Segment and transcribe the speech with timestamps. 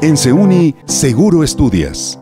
[0.00, 2.18] En Seuni, Seguro Estudias.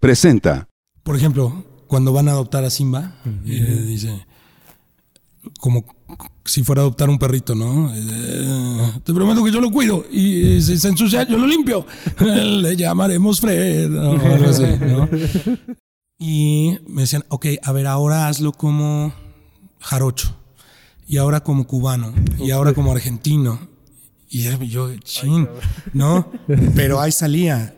[0.00, 0.68] Presenta.
[1.02, 4.26] Por ejemplo, cuando van a adoptar a Simba, eh, dice,
[5.58, 5.84] como
[6.44, 7.90] si fuera a adoptar un perrito, ¿no?
[7.94, 11.86] Eh, te prometo que yo lo cuido y si se ensucia, yo lo limpio.
[12.20, 15.08] Le llamaremos Fred o algo así, ¿no?
[16.18, 19.12] Y me decían, ok, a ver, ahora hazlo como
[19.80, 20.34] jarocho,
[21.06, 23.75] y ahora como cubano, y ahora como argentino.
[24.42, 25.48] Y yo, chin,
[25.92, 26.30] ¿no?
[26.74, 27.74] Pero ahí salía.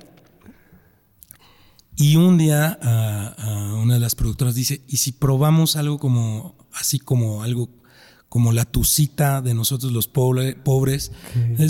[1.97, 6.57] Y un día a, a una de las productoras dice, ¿y si probamos algo como,
[6.73, 7.69] así como algo
[8.29, 11.11] como la tucita de nosotros los pobre- pobres?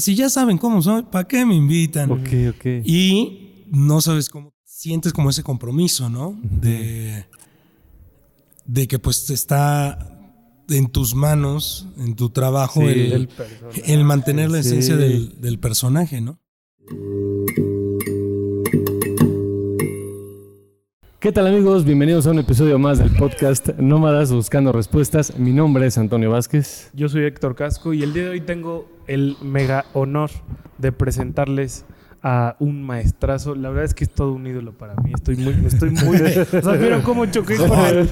[0.01, 2.11] Si ya saben cómo soy, ¿para qué me invitan?
[2.11, 2.65] Ok, ok.
[2.85, 6.39] Y no sabes cómo sientes como ese compromiso, ¿no?
[6.43, 7.25] De,
[8.67, 10.18] de que pues está
[10.69, 12.87] en tus manos, en tu trabajo, Sí.
[12.89, 13.29] el, El
[13.87, 14.69] el mantener la Sí.
[14.69, 16.39] esencia del, del personaje, ¿no?
[21.21, 21.85] ¿Qué tal amigos?
[21.85, 25.37] Bienvenidos a un episodio más del podcast Nómadas Buscando Respuestas.
[25.37, 26.91] Mi nombre es Antonio Vázquez.
[26.95, 30.31] Yo soy Héctor Casco y el día de hoy tengo el mega honor
[30.79, 31.85] de presentarles
[32.23, 33.55] a un maestrazo.
[33.55, 35.13] La verdad es que es todo un ídolo para mí.
[35.15, 36.17] Estoy muy, estoy muy.
[36.59, 38.09] o sea, ¿vieron cómo choqué con él?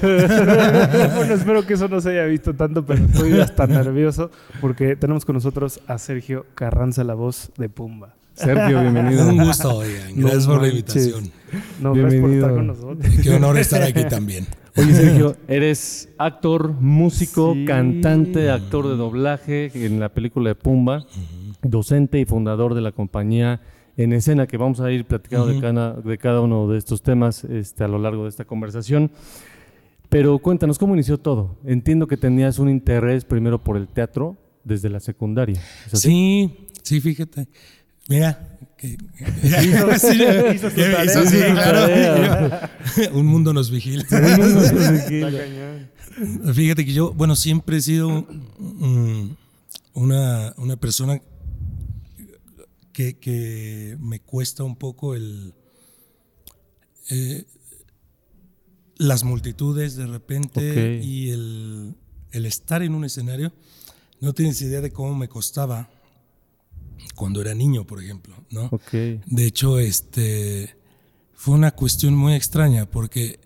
[1.15, 5.25] bueno, espero que eso no se haya visto tanto, pero estoy hasta nervioso porque tenemos
[5.25, 8.13] con nosotros a Sergio Carranza, la voz de Pumba.
[8.33, 9.27] Sergio, bienvenido.
[9.29, 10.13] Un gusto, oigan.
[10.15, 11.31] Gracias No por la invitación.
[11.81, 12.33] No, gracias por Bienvenido.
[12.47, 13.13] estar con nosotros.
[13.23, 14.45] Qué honor estar aquí también.
[14.75, 17.65] Oye Sergio, eres actor, músico, Sí.
[17.65, 21.03] cantante, actor de doblaje en la película de Pumba,
[21.63, 23.59] docente y fundador de la compañía
[23.97, 27.43] En Escena, que vamos a ir platicando de, cada, de cada uno de estos temas
[27.43, 29.09] este, a lo largo de esta conversación.
[30.09, 31.57] Pero cuéntanos, ¿cómo inició todo?
[31.65, 35.59] Entiendo que tenías un interés primero por el teatro desde la secundaria.
[35.91, 37.47] Sí, sí, fíjate.
[38.07, 38.59] Mira.
[38.77, 38.97] que-
[39.43, 39.89] Hizo
[41.25, 41.87] su claro.
[41.87, 42.69] tarea.
[43.13, 44.03] Un mundo nos vigila.
[46.53, 48.25] Fíjate que yo, bueno, siempre he sido
[49.93, 51.21] una, una persona
[52.97, 55.53] que, que me cuesta un poco el
[57.11, 57.45] eh,
[58.97, 61.93] las multitudes de repente y el,
[62.31, 63.53] el estar en un escenario.
[64.19, 65.91] No tienes idea de cómo me costaba
[67.13, 68.71] cuando era niño, por ejemplo, ¿no?
[68.91, 70.75] De hecho, este
[71.35, 73.39] fue una cuestión muy extraña porque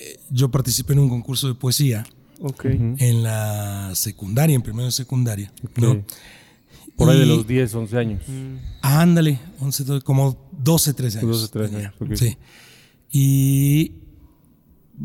[0.00, 2.06] eh, yo participé en un concurso de poesía
[2.40, 2.64] Ok.
[2.64, 5.52] en la secundaria, en primero de secundaria.
[5.76, 6.02] ¿no?
[6.98, 8.22] Por ahí de Y- los 10, 11 años.
[8.82, 11.30] Ándale, 11, 12, como 12, 13 años.
[11.40, 11.88] 12, 13 tenía.
[11.88, 12.14] años, ok.
[12.16, 12.36] Sí.
[13.10, 13.92] Y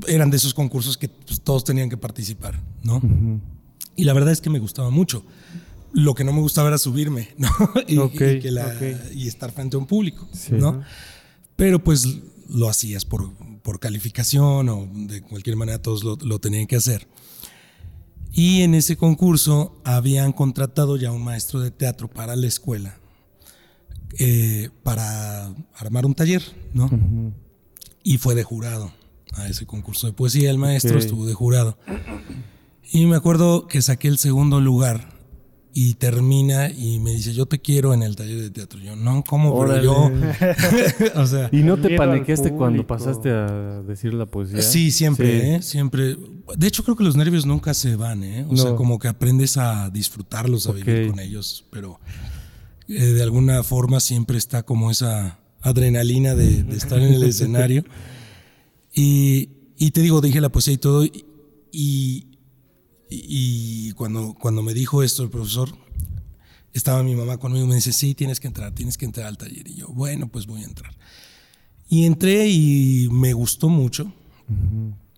[0.08, 3.02] eran de esos concursos que pues, todos tenían que participar, ¿no?
[3.96, 5.24] Y la verdad es que me gustaba mucho.
[5.94, 7.50] Lo que no me gustaba era subirme, ¿no?
[7.88, 9.14] y, Ok, y que la- ok.
[9.14, 10.54] y estar frente a un público, Sí.
[10.54, 10.82] ¿no?
[11.56, 12.08] Pero pues
[12.50, 13.32] lo hacías por,
[13.62, 17.08] por calificación o de cualquier manera todos lo, lo tenían que hacer.
[18.34, 22.98] Y en ese concurso habían contratado ya un maestro de teatro para la escuela
[24.18, 26.90] eh, para armar un taller, ¿no?
[28.04, 28.92] Y fue de jurado
[29.34, 30.50] a ese concurso de poesía.
[30.50, 31.78] El maestro estuvo de jurado.
[32.92, 35.13] Y me acuerdo que saqué el segundo lugar
[35.76, 38.80] y termina y me dice, yo te quiero en el taller de teatro.
[38.80, 39.60] Yo, no, ¿cómo?
[39.60, 40.12] Pero yo...
[41.16, 44.62] o sea, ¿Y no te paniqueaste cuando pasaste a decir la poesía?
[44.62, 45.48] Sí, siempre, Sí.
[45.48, 45.62] ¿eh?
[45.64, 46.16] Siempre.
[46.58, 48.46] De hecho, creo que los nervios nunca se van, ¿eh?
[48.50, 52.00] O sea, como que aprendes a disfrutarlos, a vivir con ellos, pero
[52.88, 57.84] eh, de alguna forma siempre está como esa adrenalina de, de estar en el escenario.
[58.94, 61.26] Y, y te digo, dije la poesía y todo, y,
[61.72, 62.28] y,
[63.28, 65.70] y cuando, cuando me dijo esto el profesor,
[66.74, 69.38] estaba mi mamá conmigo y me dice, sí, tienes que entrar, tienes que entrar al
[69.38, 69.68] taller.
[69.68, 70.94] Y yo, bueno, pues voy a entrar.
[71.88, 74.12] Y entré y me gustó mucho.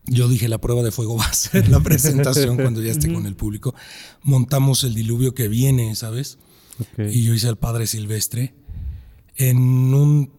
[0.06, 3.25] Yo dije, la prueba de fuego va a ser la presentación cuando ya esté con
[3.25, 3.73] el público.
[4.22, 6.38] Montamos el diluvio que viene, ¿sabes?
[6.79, 7.06] Ok.
[7.12, 8.53] Y yo hice al Padre Silvestre
[9.38, 10.31] en un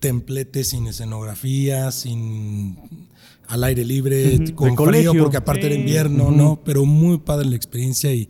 [0.00, 3.08] templete sin escenografía, sin
[3.48, 5.22] al aire libre, con De frío, colegio.
[5.22, 5.80] porque aparte era Sí.
[5.80, 6.60] invierno, ¿no?
[6.64, 8.28] Pero muy padre la experiencia y,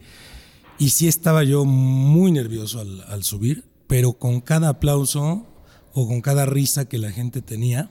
[0.78, 5.46] y sí estaba yo muy nervioso al, al subir, pero con cada aplauso
[5.92, 7.90] o con cada risa que la gente tenía,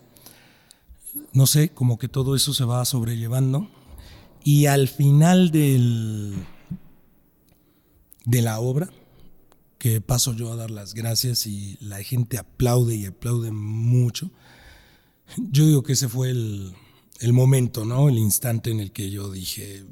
[1.31, 3.69] no sé, como que todo eso se va sobrellevando.
[4.43, 6.33] Y al final del,
[8.25, 8.89] de la obra,
[9.77, 14.31] que paso yo a dar las gracias y la gente aplaude y aplaude mucho,
[15.51, 16.73] yo digo que ese fue el,
[17.19, 18.09] el momento, ¿no?
[18.09, 19.83] El instante en el que yo dije,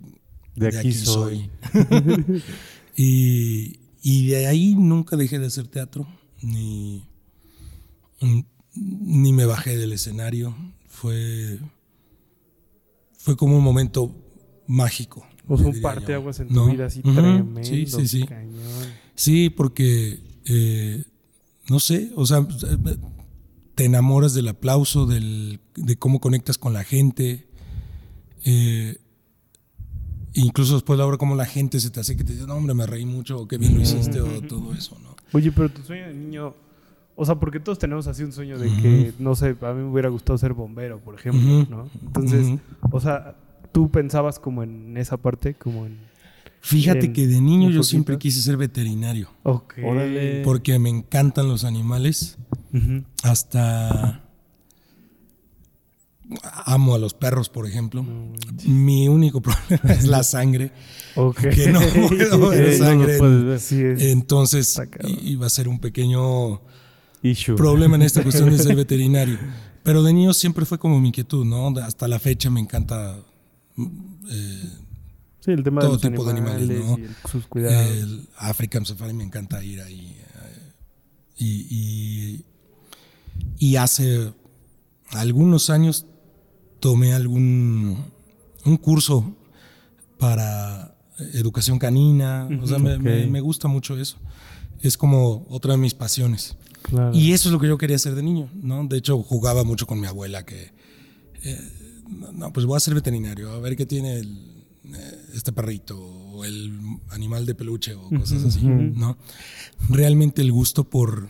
[0.56, 1.50] De aquí soy.
[2.96, 6.08] y, y de ahí nunca dejé de hacer teatro,
[6.42, 7.06] ni,
[8.74, 10.56] ni me bajé del escenario.
[10.88, 11.60] Fue,
[13.18, 14.16] fue como un momento
[14.68, 15.26] mágico.
[15.48, 16.16] O sea, un diría parte yo.
[16.16, 16.66] aguas en ¿No?
[16.66, 17.64] tu vida así tremendo.
[17.64, 18.26] Sí, sí, sí.
[18.26, 18.62] cañón.
[19.16, 21.04] Sí, porque, eh,
[21.70, 22.46] no sé, o sea,
[23.76, 27.48] te enamoras del aplauso, del, de cómo conectas con la gente.
[28.44, 28.98] eh,
[30.34, 32.56] incluso después de la obra, cómo la gente se te hace que te dice, no,
[32.56, 35.16] hombre, me reí mucho, o qué bien lo hiciste, o todo eso, ¿no?
[35.34, 36.54] Oye, pero tu sueño de niño.
[37.16, 39.90] O sea, porque todos tenemos así un sueño de que, no sé, a mí me
[39.92, 41.68] hubiera gustado ser bombero, por ejemplo.
[41.70, 41.90] ¿no?
[42.02, 42.58] Entonces,
[42.92, 43.36] o sea,
[43.74, 45.98] tú pensabas como en esa parte, como en.
[46.62, 47.84] Fíjate En- que de niño yo poquito.
[47.84, 49.76] siempre quise ser veterinario, Ok.
[49.84, 50.42] Órale.
[50.44, 52.38] porque me encantan los animales,
[53.24, 54.24] Hasta
[56.66, 58.06] amo a los perros, por ejemplo.
[58.66, 60.72] Mi único problema es la sangre,
[61.16, 61.40] Ok.
[61.54, 63.18] que no puedo ver no lo sangre.
[63.18, 63.60] puedes ver.
[63.60, 64.82] Sí, es- Entonces
[65.24, 66.62] iba a ser un pequeño
[67.24, 67.56] Issue.
[67.56, 69.38] problema en esta cuestión de ser veterinario.
[69.84, 71.68] Pero de niño siempre fue como mi inquietud, ¿no?
[71.80, 73.18] Hasta la fecha me encanta
[73.76, 73.88] mm,
[74.30, 74.70] eh,
[75.40, 76.98] sí, el tema todo de los tipo de animales, ¿no?
[77.00, 77.90] y el- sus cuidados.
[77.90, 80.16] el African Safari, me encanta ir ahí.
[80.18, 80.72] eh,
[81.38, 82.46] y, y,
[83.58, 84.34] y hace
[85.12, 86.06] algunos años
[86.80, 87.98] tomé algún
[88.66, 89.36] un curso
[90.18, 90.96] para
[91.34, 92.48] educación canina.
[92.62, 93.02] O sea, me, Ok.
[93.02, 94.18] me- me gusta mucho eso.
[94.82, 96.56] Es como otra de mis pasiones.
[96.84, 97.16] claro.
[97.16, 98.84] Y eso es lo que yo quería hacer de niño, ¿no?
[98.88, 100.72] De hecho, jugaba mucho con mi abuela que,
[101.44, 101.60] eh,
[102.34, 106.44] no, pues voy a ser veterinario, a ver qué tiene el, eh, este perrito o
[106.44, 106.74] el
[107.12, 109.16] animal de peluche o cosas así, ¿no?
[109.90, 111.30] Realmente el gusto por,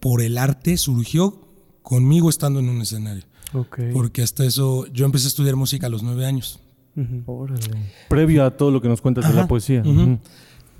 [0.00, 1.48] por el arte surgió
[1.82, 3.24] conmigo estando en un escenario.
[3.92, 6.60] Porque hasta eso, yo empecé a estudiar música a los nueve años.
[8.08, 9.82] Previo a todo lo que nos cuentas de la poesía.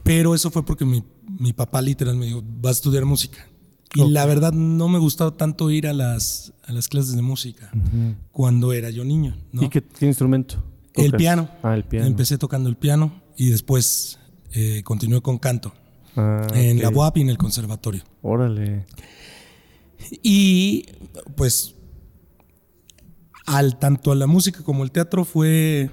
[0.03, 1.03] Pero eso fue porque mi,
[1.38, 3.47] mi papá literal me dijo, vas a estudiar música.
[3.94, 7.70] Y la verdad no me gustaba tanto ir a las, a las clases de música
[8.32, 9.37] cuando era yo niño.
[9.53, 9.62] ¿no?
[9.62, 10.62] ¿Y qué, qué instrumento?
[10.94, 11.49] El piano.
[11.62, 12.06] Ah, el piano.
[12.06, 14.19] Empecé tocando el piano y después
[14.53, 15.73] eh, continué con canto
[16.19, 16.91] Ah, en la.
[16.91, 18.03] UAP y en el conservatorio.
[18.23, 18.87] Órale.
[20.23, 20.87] Y
[21.37, 21.76] pues
[23.47, 25.91] al tanto a la música como el teatro fue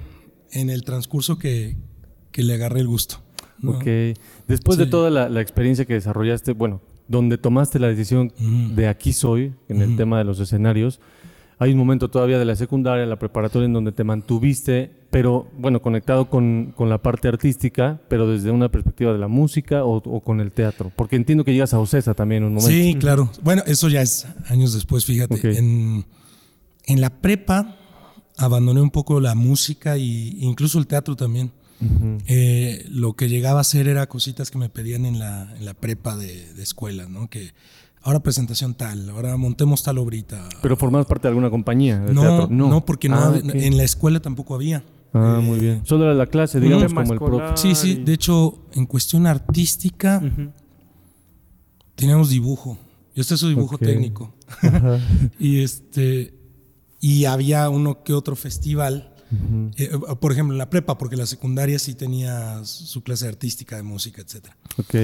[0.50, 1.76] en el transcurso que,
[2.32, 3.22] que le agarré el gusto.
[3.60, 3.72] ¿no?
[3.72, 3.84] Ok.
[4.48, 8.32] Después de toda la, la experiencia que desarrollaste, bueno, donde tomaste la decisión
[8.74, 11.00] de aquí soy, en el tema de los escenarios,
[11.58, 15.80] hay un momento todavía de la secundaria, la preparatoria, en donde te mantuviste, pero bueno,
[15.80, 20.20] conectado con, con la parte artística, pero desde una perspectiva de la música o, o
[20.20, 20.92] con el teatro.
[20.94, 22.70] Porque entiendo que llegas a Ocesa también en un momento.
[22.70, 23.30] Sí, claro.
[23.42, 25.56] Bueno, eso ya es años después, fíjate.
[25.56, 26.04] En,
[26.84, 27.76] en la prepa
[28.36, 31.50] abandoné un poco la música y incluso el teatro también.
[32.26, 35.72] Eh, lo que llegaba a hacer era cositas que me pedían en la, en la
[35.72, 37.30] prepa de, de escuela, ¿no?
[37.30, 37.52] Que
[38.02, 40.46] ahora presentación tal, ahora montemos tal obrita.
[40.60, 42.48] Pero formabas parte de alguna compañía de no, teatro.
[42.50, 44.84] no, porque no, Ah, en la escuela tampoco había.
[45.16, 45.82] Ah, Eh, muy bien.
[45.84, 47.56] Solo era la clase, digamos, como el profe.
[47.56, 47.94] Sí, sí.
[47.96, 50.50] De hecho, en cuestión artística, Ujú.
[51.94, 52.78] teníamos dibujo.
[53.14, 54.34] Yo este es su dibujo técnico.
[55.38, 56.34] Y este
[57.00, 59.12] y había uno que otro festival.
[59.30, 59.70] Ujú.
[59.76, 59.90] eh,
[60.20, 64.22] por ejemplo, en la prepa, porque la secundaria sí tenía su clase artística de música,
[64.22, 64.56] etcétera.
[64.78, 64.94] Ok.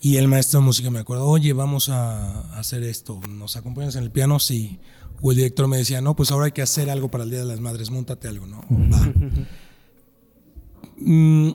[0.00, 4.02] Y el maestro de música me acuerdo, oye, vamos a hacer esto, ¿nos acompañas en
[4.04, 4.38] el piano?
[4.40, 4.78] Sí.
[5.20, 7.40] O el director me decía, no, pues ahora hay que hacer algo para el Día
[7.40, 8.62] de las Madres, montate algo, ¿no?
[8.70, 9.12] Va.
[11.00, 11.50] Mm,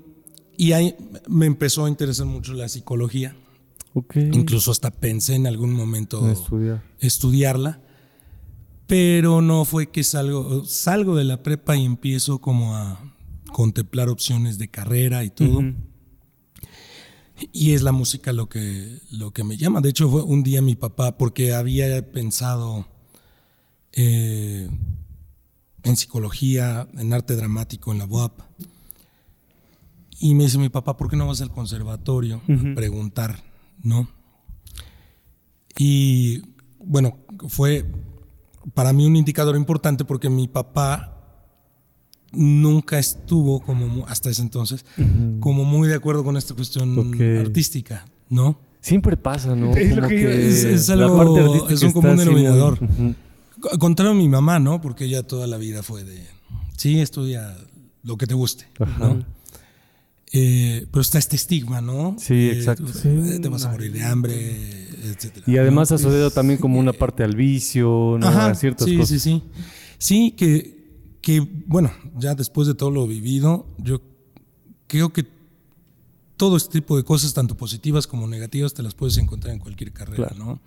[0.56, 0.96] y ahí
[1.28, 3.36] me empezó a interesar mucho la psicología.
[3.94, 4.16] Ok.
[4.16, 6.84] Incluso hasta pensé en algún momento En estudiar.
[7.00, 7.82] estudiarla,
[8.88, 13.14] pero no fue que salgo, salgo de la prepa y empiezo como a
[13.52, 15.62] contemplar opciones de carrera y todo.
[17.52, 19.82] Y es la música lo que, lo que me llama.
[19.82, 22.88] De hecho, fue un día mi papá, porque había pensado
[23.94, 24.70] eh,
[25.84, 28.40] en psicología, en arte dramático, en la UAP.
[30.20, 33.44] Y me dice mi papá, ¿por qué no vas al conservatorio a preguntar?
[33.84, 34.08] ¿No?
[35.78, 36.42] Y
[36.80, 37.18] bueno,
[37.50, 37.86] fue
[38.74, 41.10] para mí un indicador importante porque mi papá
[42.32, 44.86] nunca estuvo como hasta ese entonces
[45.40, 48.58] como muy de acuerdo con esta cuestión artística, ¿no?
[48.82, 49.76] Siempre pasa, ¿no?
[49.76, 50.48] Es lo Como que que.
[50.50, 52.80] Es- es la algo- parte artística es un común muy- denominador.
[53.64, 54.82] Co- Contrario a mi mamá, ¿no?
[54.82, 56.26] Porque ella toda la vida fue de,
[56.78, 57.56] sí, estudia
[58.04, 58.68] lo que te guste,
[59.00, 59.24] ¿no?
[60.36, 62.16] Eh, pero está este estigma, ¿no?
[62.20, 62.88] Sí, Eh, exacto.
[62.88, 63.08] Sí.
[63.08, 65.46] eh, Te vas a morir de hambre, etcétera.
[65.48, 65.96] Y además ¿no?
[65.96, 68.28] asociado también como una parte al vicio, ¿no?
[68.28, 69.10] Ajá, a ciertas sí, cosas.
[69.10, 69.44] sí, sí.
[70.00, 74.02] Sí, que, que, bueno, ya después de todo lo vivido, yo
[74.88, 75.26] creo que
[76.36, 79.94] todo este tipo de cosas, tanto positivas como negativas, te las puedes encontrar en cualquier
[79.94, 80.44] carrera, Claro.
[80.46, 80.60] ¿no?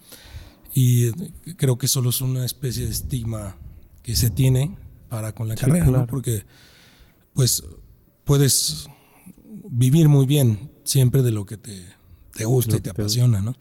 [0.75, 1.11] Y
[1.57, 3.57] creo que solo es una especie de estigma
[4.03, 4.77] que se tiene
[5.09, 5.93] para con la Sí, carrera, ¿no?
[5.93, 6.07] claro.
[6.07, 6.45] Porque
[7.33, 7.63] pues
[8.25, 8.89] puedes
[9.71, 11.83] vivir muy bien siempre de lo que te,
[12.35, 13.55] te gusta Lo y te apasiona, ¿no?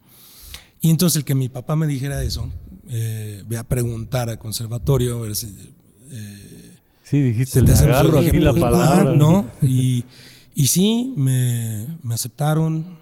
[0.82, 2.50] Y entonces el que mi papá me dijera eso,
[2.88, 5.48] eh, ve a preguntar al conservatorio, a ver si...
[6.12, 6.62] eh,
[7.04, 9.14] Sí, dijiste, le te hace agarro aquí la palabra.
[9.16, 9.50] ¿no?
[9.62, 10.04] Y,
[10.56, 12.98] y sí, me, me aceptaron.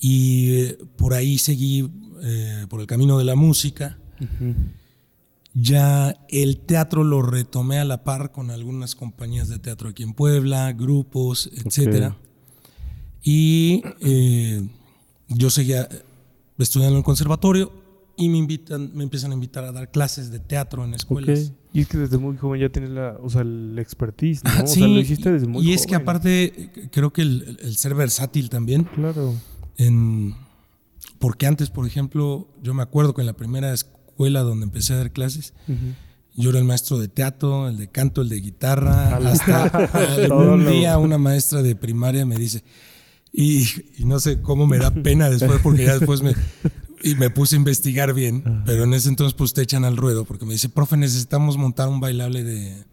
[0.00, 1.88] Y eh, por ahí seguí
[2.22, 3.98] eh, por el camino de la música.
[5.54, 10.12] Ya el teatro lo retomé a la par con algunas compañías de teatro aquí en
[10.12, 12.14] Puebla, grupos, etcétera.
[13.22, 14.68] Y eh,
[15.28, 15.88] yo seguía
[16.58, 17.72] estudiando en el conservatorio
[18.18, 21.48] y me invitan, me empiezan a invitar a dar clases de teatro en escuelas.
[21.50, 21.56] Ok.
[21.72, 24.64] Y es que desde muy joven ya tienes la, o sea, el expertise, ¿no?
[24.64, 25.74] O sí, sea, lo hiciste y- desde muy y joven.
[25.78, 29.34] es que aparte eh, creo que el, el ser versátil también Claro.
[29.76, 30.34] en
[31.18, 34.96] porque antes por ejemplo yo me acuerdo que en la primera escuela donde empecé a
[34.98, 35.54] dar clases
[36.34, 39.88] yo era el maestro de teatro el de canto el de guitarra hasta
[40.28, 42.62] lo- día una maestra de primaria me dice
[43.32, 43.64] y,
[43.98, 46.34] y no sé cómo me da pena después porque ya después me
[47.02, 50.24] y me puse a investigar bien pero en ese entonces pues te echan al ruedo
[50.24, 52.84] porque me dice profe necesitamos montar un bailable de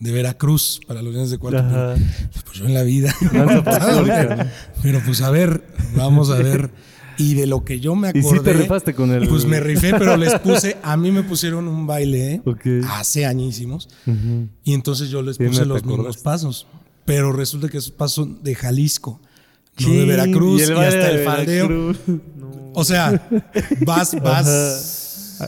[0.00, 1.60] de Veracruz para los niños de cuarto
[2.44, 3.12] pues yo en la vida.
[3.32, 4.50] Danza folclórica, ¿no?
[4.80, 5.66] Pero pues a ver,
[5.96, 6.70] vamos a ver.
[7.18, 8.38] Y de lo que yo me Y acordé.
[8.38, 9.28] sí te rifaste con el...
[9.28, 12.42] Pues me rifé, pero les puse, a mí me pusieron un baile ¿eh?
[12.90, 13.88] Hace añísimos.
[14.06, 14.48] Ujú.
[14.64, 16.66] Y entonces yo les puse los mismos pasos.
[17.04, 19.20] Pero resulta que esos pasos son de Jalisco,
[19.80, 21.94] no de Veracruz, y, el hasta el faldeo.
[22.74, 23.28] O sea,
[23.86, 25.38] vas, vas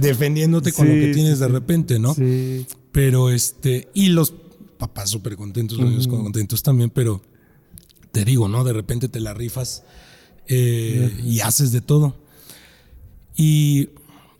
[0.00, 2.14] defendiéndote con lo que tienes de repente, ¿no?
[2.14, 2.66] Sí.
[2.92, 4.32] Pero este, y los
[4.78, 7.20] papás súper contentos, los niños contentos también, pero
[8.12, 8.64] te digo, ¿no?
[8.64, 9.82] De repente te la rifas
[10.48, 12.16] eh, y haces de todo.
[13.36, 13.90] Y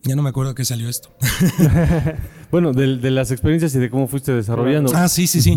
[0.05, 1.11] ya no me acuerdo qué salió esto.
[2.51, 4.91] Bueno, de, de las experiencias y de cómo fuiste desarrollando.
[4.95, 5.55] ah, sí, sí, sí.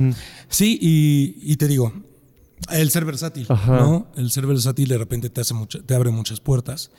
[0.50, 1.94] Sí, y, y te digo,
[2.70, 3.78] el ser versátil, Ajá.
[3.80, 4.08] ¿no?
[4.18, 6.92] El ser versátil de repente te, hace mucha- te abre muchas puertas.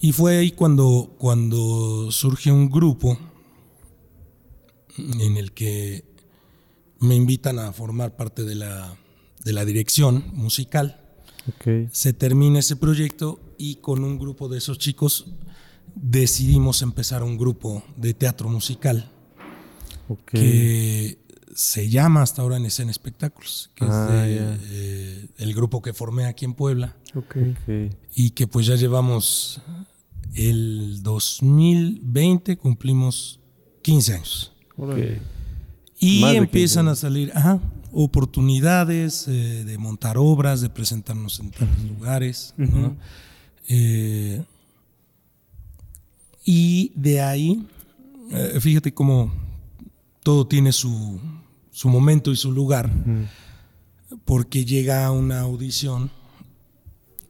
[0.00, 3.18] Y fue ahí cuando, cuando surge un grupo
[4.96, 6.04] en el que
[7.00, 8.96] me invitan a formar parte de la,
[9.44, 11.02] de la dirección musical.
[11.92, 15.26] Se termina ese proyecto y con un grupo de esos chicos
[15.94, 19.10] decidimos empezar un grupo de teatro musical
[20.40, 21.18] que
[21.54, 24.58] se llama hasta ahora en escena espectáculos, que Ah, es de, ya.
[24.70, 26.94] eh, el grupo que formé aquí en Puebla.
[28.14, 29.62] Y que pues ya llevamos
[30.34, 33.40] el 2020 cumplimos
[33.82, 34.52] 15 años.
[35.98, 37.58] Y Más de 15 empiezan a salir ajá,
[37.98, 42.54] oportunidades eh, de montar obras, de presentarnos en tantos lugares.
[43.68, 44.44] Eh,
[46.44, 47.66] y de ahí,
[48.30, 49.32] eh, fíjate cómo
[50.22, 51.18] todo tiene su,
[51.70, 52.92] su momento y su lugar,
[54.26, 56.10] porque llega una audición,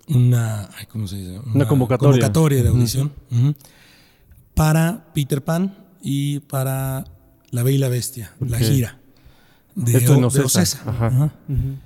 [0.09, 1.39] una, ay, ¿cómo se dice?
[1.55, 2.13] Una convocatoria.
[2.13, 3.13] convocatoria de audición
[4.55, 7.05] para Peter Pan y para
[7.51, 9.01] La Bella y la Bestia, la gira.
[9.77, 10.81] De, Esto O- de Ocesa.
[10.87, 11.07] Ajá.
[11.07, 11.25] Ajá.
[11.49, 11.77] Ujú.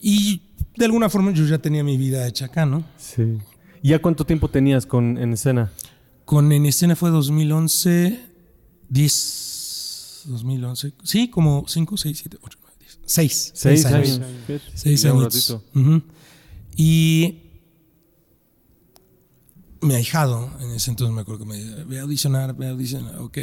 [0.00, 0.40] Y
[0.76, 2.84] de alguna forma yo ya tenía mi vida hecha acá, ¿no?
[2.96, 3.38] Sí.
[3.82, 5.70] ¿Y ya cuánto tiempo tenías con, en escena?
[6.24, 8.20] Con En Escena fue 2011,
[8.88, 13.50] 10, 2011, sí, como 5, 6, 7, 8, 9, 10, 6.
[13.54, 14.08] Seis años.
[14.20, 14.26] años.
[14.46, 14.70] Fíjate.
[14.74, 15.34] 6 Ya un años.
[15.34, 15.64] ratito.
[15.74, 16.02] Ujú.
[16.76, 17.42] Y
[19.80, 22.70] mi ahijado, en ese entonces me acuerdo que me dice, ve a audicionar, ve a
[22.70, 23.38] audicionar, ok,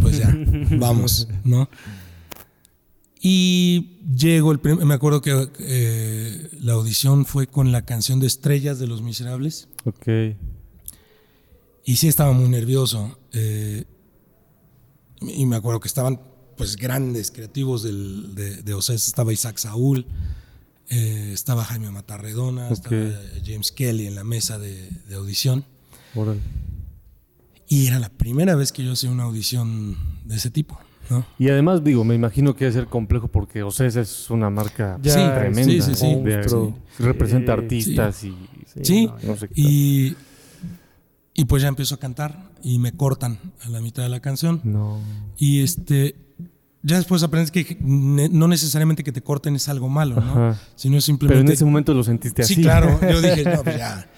[0.00, 0.34] pues ya,
[0.78, 1.68] vamos, ¿no?
[3.20, 8.78] Y llego, el me acuerdo que eh, la audición fue con la canción de Estrellas
[8.78, 9.68] de Los Miserables.
[9.84, 10.06] Ok.
[11.84, 13.18] Y sí estaba muy nervioso.
[13.32, 13.84] eh,
[15.22, 16.20] y me acuerdo que estaban
[16.58, 19.06] pues grandes creativos del, de, de Ocesa.
[19.08, 20.06] Estaba Isaac Saúl,
[20.90, 22.72] eh, estaba Jaime Matarredona, Ok.
[22.92, 25.64] estaba James Kelly en la mesa de, de audición.
[26.14, 26.40] Órale.
[27.68, 30.78] Y era la primera vez que yo hacía una audición de ese tipo.
[31.10, 31.24] ¿No?
[31.38, 35.12] Y además, digo, me imagino que debe ser complejo porque Ocesa es una marca Ya,
[35.12, 35.64] Sí, tremenda.
[35.64, 36.16] sí, sí, sí.
[36.16, 36.78] Monstruo.
[36.98, 38.34] representa Sí, artistas y...
[38.82, 40.16] Sí, no, no sé qué Y,
[41.34, 44.60] y pues ya empiezo a cantar y me cortan a la mitad de la canción.
[44.64, 45.00] No.
[45.38, 46.16] Y este,
[46.82, 50.30] ya después aprendes que no necesariamente que te corten es algo malo, ¿no?
[50.50, 50.60] Ajá.
[50.76, 51.52] Sino Pero simplemente.
[51.52, 52.54] en ese momento lo sentiste así.
[52.56, 52.98] sí, claro.
[53.00, 54.08] Yo dije, no, pues ya.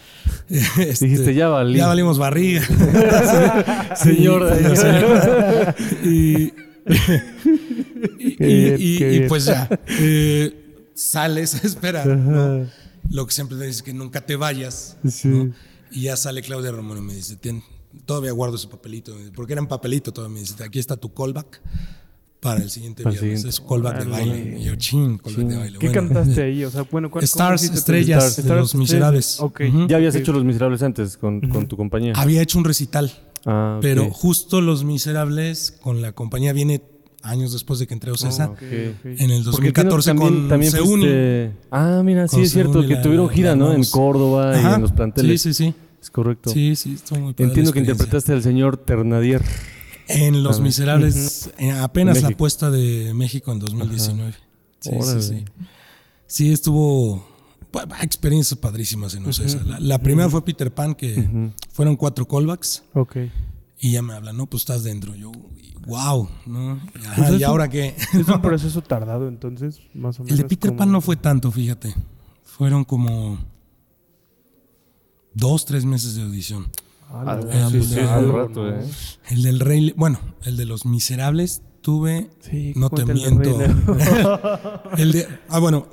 [0.49, 1.78] Este, Dijiste, ya valí.
[1.78, 2.62] Ya valimos barriga.
[3.97, 4.52] Señor.
[4.76, 5.75] Señor.
[6.04, 6.52] Y,
[8.18, 9.68] y, bien, y- y- y pues ya.
[9.88, 12.07] eh, sales a esperar.
[12.07, 12.66] ¿no?
[13.11, 14.97] Lo que siempre te dices es que nunca te vayas.
[15.09, 15.28] Sí.
[15.28, 15.52] ¿no?
[15.90, 17.62] Y ya sale Claudia Romero y me dice, "Tien-
[18.04, 20.35] todavía guardo ese papelito, porque era en papelito todavía.
[20.35, 21.61] Me dice, aquí está tu callback
[22.40, 23.40] para el siguiente Para el viernes.
[23.40, 23.62] siguiente.
[23.62, 24.59] Es callback de baile.
[24.61, 25.78] Y yo, chin, callback de baile.
[25.78, 26.09] ¿Qué Bueno.
[26.09, 26.64] cantaste ahí?
[26.64, 29.26] O sea, bueno, ¿cuál- cómo Stars, estrellas de Stars, Los Miserables.
[29.30, 29.40] estrellas.
[29.50, 29.61] Ok.
[29.68, 29.88] Ujú.
[29.88, 30.21] Ya habías ok.
[30.21, 32.12] hecho Los Miserables antes con, con tu compañía.
[32.16, 33.11] Había hecho un recital,
[33.47, 36.83] Ah, pero justo Los Miserables con la compañía viene
[37.23, 38.50] años después de que entré a Ocesa.
[38.50, 38.62] Ok.
[38.62, 41.02] En el Porque 2014 entiendo que también, con también Seuni.
[41.04, 43.73] fuiste- Ah, mira, sí es cierto, que la- tuvieron gira, ¿no?
[43.73, 43.85] En.
[43.85, 44.76] Córdoba y Ajá.
[44.76, 45.42] en los planteles.
[45.42, 45.75] Sí, sí, sí.
[46.00, 46.50] Es correcto.
[46.50, 49.42] Sí, sí, estuvo muy padre Entiendo que interpretaste al señor Ternadier.
[50.07, 50.62] En Los Ah.
[50.62, 52.38] Miserables, eh, apenas la México.
[52.38, 54.35] puesta de México en 2019.
[54.80, 55.21] Sí, Órale.
[55.23, 55.45] sí, sí.
[56.26, 57.28] Sí, estuvo.
[57.71, 59.63] Pues, experiencias padrísimas en Ocesa.
[59.65, 62.83] La, la primera fue Peter Pan, que fueron cuatro callbacks.
[62.95, 63.17] Ok.
[63.81, 65.15] Y ya me hablan, no, pues estás dentro.
[65.15, 65.31] Yo,
[65.87, 66.81] wow, ¿no?
[66.95, 67.95] Y, ajá, Pues ¿y eso- ahora qué?
[68.15, 70.33] Es un proceso tardado, entonces, más o menos.
[70.39, 71.95] El de Peter como- Pan no fue tanto, fíjate.
[72.43, 73.39] Fueron como
[75.35, 76.67] dos, tres meses de audición.
[77.11, 78.69] Ah, Ah, sí, sí, rato.
[78.69, 78.81] ¿eh?
[79.31, 83.59] El del Rey, bueno, el de Los Miserables tuve, Sí, no te miento.
[84.99, 85.87] El de, ah, bueno,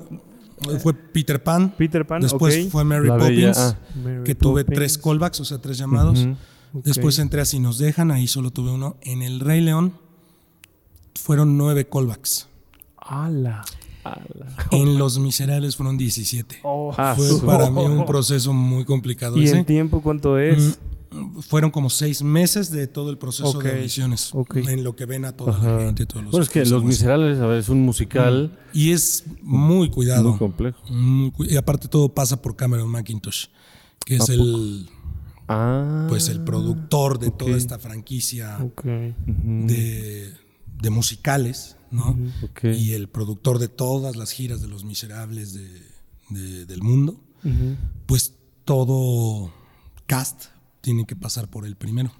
[0.80, 1.74] fue Peter Pan.
[1.78, 3.78] Peter Pan, Después fue Mary La Poppins, ah.
[4.04, 6.28] Mary que tuve tres callbacks, o sea, tres llamados.
[6.74, 8.98] Después entré a Si nos dejan, ahí solo tuve uno.
[9.02, 9.94] En el Rey León
[11.16, 12.48] fueron nueve callbacks.
[12.98, 13.64] ¡Hala!
[14.72, 16.60] En Los Miserables fueron 17.
[16.64, 16.94] Oh.
[16.96, 19.38] Ah, Fue su- para mí un proceso muy complicado.
[19.38, 19.58] ¿Y ese.
[19.60, 20.78] en tiempo cuánto es?
[20.78, 20.95] Mm,
[21.42, 24.32] Fueron como seis meses de todo el proceso de audiciones.
[24.54, 25.72] En lo que ven a toda Ajá.
[25.78, 26.06] la gente.
[26.06, 26.84] Todos los Bueno, es que Los.
[26.84, 30.30] Miserables, a ver, es un musical Y es muy cuidado.
[30.32, 30.80] muy complejo.
[30.90, 33.48] Muy cu- y aparte todo pasa por Cameron McIntosh,
[34.06, 34.90] que es el,
[35.48, 36.06] Ah.
[36.10, 38.58] pues el productor de toda esta franquicia
[39.36, 40.34] de,
[40.82, 42.18] de musicales, ¿no?
[42.64, 45.82] Y el productor de todas las giras de Los Miserables de-
[46.30, 47.20] de- del mundo.
[48.08, 48.34] Pues
[48.66, 49.52] todo
[50.08, 50.46] cast
[50.86, 52.12] tiene que pasar por el primero.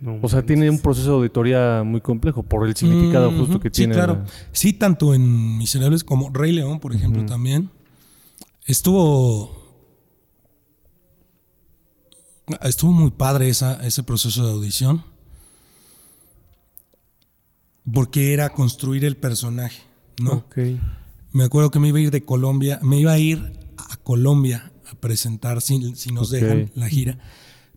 [0.00, 3.60] No, O sea, tiene un proceso de auditoría muy complejo por el significado Mm, justo
[3.60, 3.94] que sí, tiene.
[3.94, 4.14] claro.
[4.14, 7.70] la- Sí, tanto en Miserables como Rey León, por ejemplo, también.
[8.66, 9.56] Estuvo.
[12.62, 15.04] Estuvo muy padre esa, ese proceso de audición.
[17.92, 19.82] Porque era construir el personaje,
[20.20, 20.32] ¿no?
[20.32, 20.58] Ok.
[21.32, 24.72] Me acuerdo que me iba a ir de Colombia, me iba a ir a Colombia
[24.90, 27.18] a presentar si, si nos dejan la gira.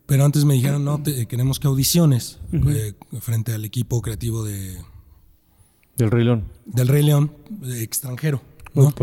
[0.06, 4.76] Pero antes me dijeron, no, te- queremos que audiciones eh, frente al equipo creativo de,
[5.96, 6.44] Del Rey León.
[6.66, 7.32] del Rey León
[7.64, 8.42] eh, extranjero.
[8.74, 8.84] ¿no?
[8.88, 9.00] Ok.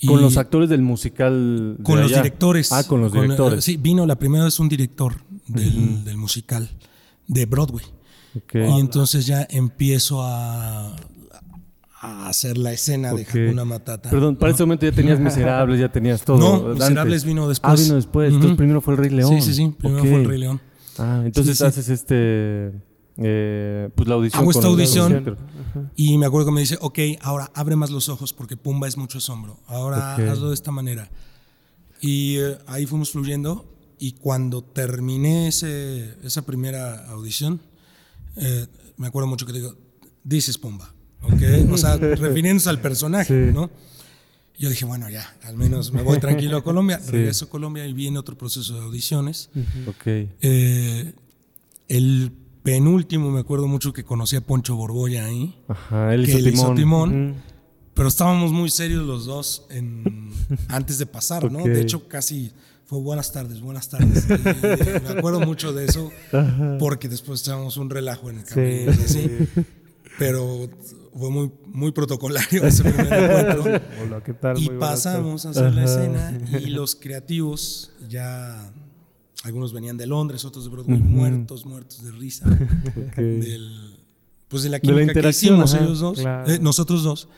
[0.00, 1.76] Y Con los actores del musical.
[1.78, 2.70] de con los directores.
[2.72, 3.64] Ah, con los eh, directores.
[3.64, 5.16] sí, vino la primera vez un director
[5.48, 6.70] del, del musical
[7.26, 7.84] de Broadway.
[8.36, 8.54] Ok.
[8.54, 10.94] Y entonces ya empiezo a,
[12.00, 13.22] a hacer la escena de.
[13.22, 14.10] Hakuna Matata.
[14.10, 14.54] Perdón, para ¿no?
[14.54, 16.38] ese momento ya tenías Miserables, ya tenías todo.
[16.68, 16.74] No.
[16.74, 17.80] Miserables vino después.
[17.80, 18.32] Ah, vino después.
[18.32, 19.34] Entonces primero fue el Rey León.
[19.34, 19.74] Sí, sí, sí.
[19.78, 20.60] Primero fue el Rey León.
[20.98, 21.68] Ah, entonces Sí, sí.
[21.68, 22.72] haces este.
[23.16, 24.40] eh, pues la audición.
[24.42, 25.36] Hago esta audición.
[25.96, 28.96] Y me acuerdo que me dice, ok, ahora abre más los ojos porque Pumba es
[28.96, 29.58] mucho asombro.
[29.66, 31.10] Ahora hazlo de esta manera.
[32.00, 33.74] Y eh, ahí fuimos fluyendo.
[34.00, 37.60] Y cuando terminé ese, esa primera audición,
[38.36, 39.74] eh, me acuerdo mucho que digo,
[40.28, 40.94] this is Pumba.
[41.22, 41.70] ¿Ok?
[41.72, 43.70] O sea, refiriéndose al personaje, ¿no?
[44.58, 47.00] Yo dije, bueno, ya, al menos me voy tranquilo a Colombia.
[47.08, 49.50] Regreso a Colombia y viene otro proceso de audiciones.
[49.86, 50.06] Ok.
[50.06, 51.12] Eh,
[51.88, 52.32] el
[52.64, 56.48] penúltimo, me acuerdo mucho que conocí a Poncho Borbolla ahí, Ajá, él que hizo él
[56.48, 57.08] hizo timón.
[57.10, 57.34] timón,
[57.94, 60.30] pero estábamos muy serios los dos en-
[60.68, 61.62] antes de pasar, ¿no?
[61.64, 62.52] De hecho, casi
[62.84, 64.26] fue buenas tardes, buenas tardes.
[64.28, 66.10] Y, eh, me acuerdo mucho de eso,
[66.78, 69.30] porque después echábamos un relajo en el camino, y así.
[70.18, 70.68] pero
[71.18, 73.62] fue muy, muy protocolario ese primer encuentro.
[74.02, 74.58] Hola, ¿qué tal?
[74.58, 78.72] Y Muy pasamos a hacer la escena y los creativos ya,
[79.44, 82.48] algunos venían de Londres, otros de Broadway, muertos, muertos de risa.
[83.16, 83.96] Del,
[84.48, 86.50] pues de la De la química que hicimos ajá, ellos dos, claro.
[86.50, 87.28] eh, nosotros dos.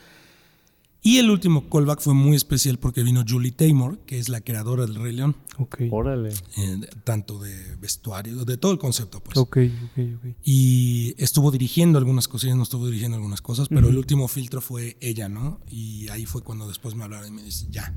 [1.03, 4.85] Y el último callback fue muy especial porque vino Julie Taymor, que es la creadora
[4.85, 5.81] del Rey León, Ok.
[5.89, 6.29] Órale.
[6.57, 9.35] eh, tanto de vestuario, de todo el concepto, pues.
[9.37, 10.35] Ok, ok, ok.
[10.43, 14.95] Y estuvo dirigiendo algunas cosillas, no estuvo dirigiendo algunas cosas, pero el último filtro fue
[15.01, 15.59] ella, ¿no?
[15.71, 17.95] Y ahí fue cuando después me hablaron y me dice, ya,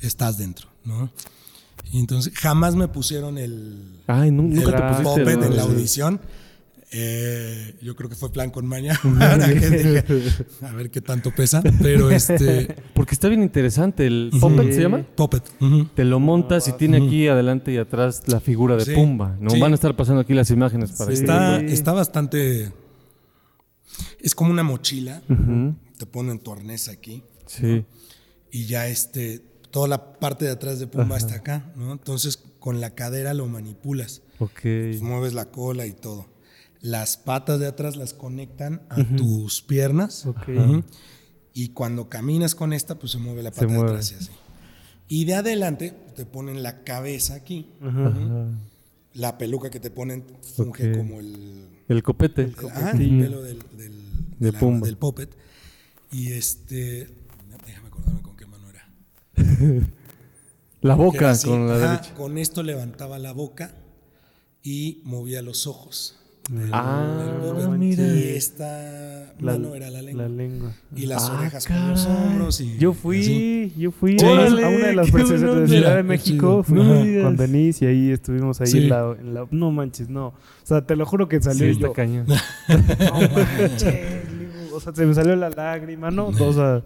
[0.00, 1.10] estás dentro, ¿no?
[1.92, 5.20] Y entonces jamás me pusieron el, Ay, nu- el nunca te pusiste.
[5.20, 5.68] puppet en la Sí.
[6.90, 8.98] Eh, yo creo que fue plan con maña.
[9.02, 10.04] Ahora que dije,
[10.62, 11.62] a ver qué tanto pesa.
[11.82, 12.76] Pero este.
[12.94, 14.06] Porque está bien interesante.
[14.06, 15.02] ¿El Puppet se llama?
[15.14, 15.42] Puppet.
[15.94, 19.36] Te lo montas y tiene aquí adelante y atrás la figura de Sí, Pumba.
[19.40, 19.50] ¿no?
[19.50, 19.60] sí.
[19.60, 22.72] Van a estar pasando aquí las imágenes para que Está, está bastante.
[24.20, 25.22] Es como una mochila.
[25.28, 25.74] Ujú.
[25.98, 27.22] Te ponen tu arnés aquí.
[27.46, 27.84] Sí.
[28.52, 31.92] y ya este toda la parte de atrás de Pumba está acá, ¿no?
[31.92, 34.60] Entonces con la cadera lo manipulas, Ok.
[34.62, 36.26] pues, mueves la cola y todo.
[36.80, 40.26] Las patas de atrás las conectan a tus piernas.
[41.54, 44.30] Y cuando caminas con esta, pues se mueve la pata de atrás y así.
[45.08, 47.70] Y de adelante te ponen la cabeza aquí.
[49.14, 50.24] La peluca que te ponen
[50.56, 52.52] funge como el, El copete.
[52.72, 53.92] Ajá, el pelo del, del,
[54.38, 54.86] De la- Pumba.
[54.86, 55.30] del puppet.
[56.12, 57.08] Y este.
[57.66, 58.88] Déjame acordarme con qué mano era.
[60.80, 62.14] La boca así, con la ajá, derecha.
[62.14, 63.74] Con esto levantaba la boca
[64.62, 66.17] y movía los ojos.
[66.72, 68.02] Ah, mira.
[68.02, 70.22] Y esta mano era la lengua.
[70.22, 70.72] La lengua.
[70.96, 72.60] Y las Ah, orejas con los hombros.
[72.60, 75.68] Y Yo fui, yo fui a una de las buena de.
[75.68, 76.62] Ciudad de México.
[76.62, 77.36] Fui No con.
[77.36, 78.78] Denise y ahí estuvimos ahí Sí.
[78.78, 80.28] en, la, en la- No manches, no.
[80.28, 80.34] O
[80.64, 81.92] sea, te lo juro que salió Sí, yo.
[81.92, 82.26] cañón.
[82.68, 83.20] No
[83.58, 83.94] manches,
[84.72, 86.28] o sea, se me salió la lágrima, ¿no?
[86.28, 86.82] O sea,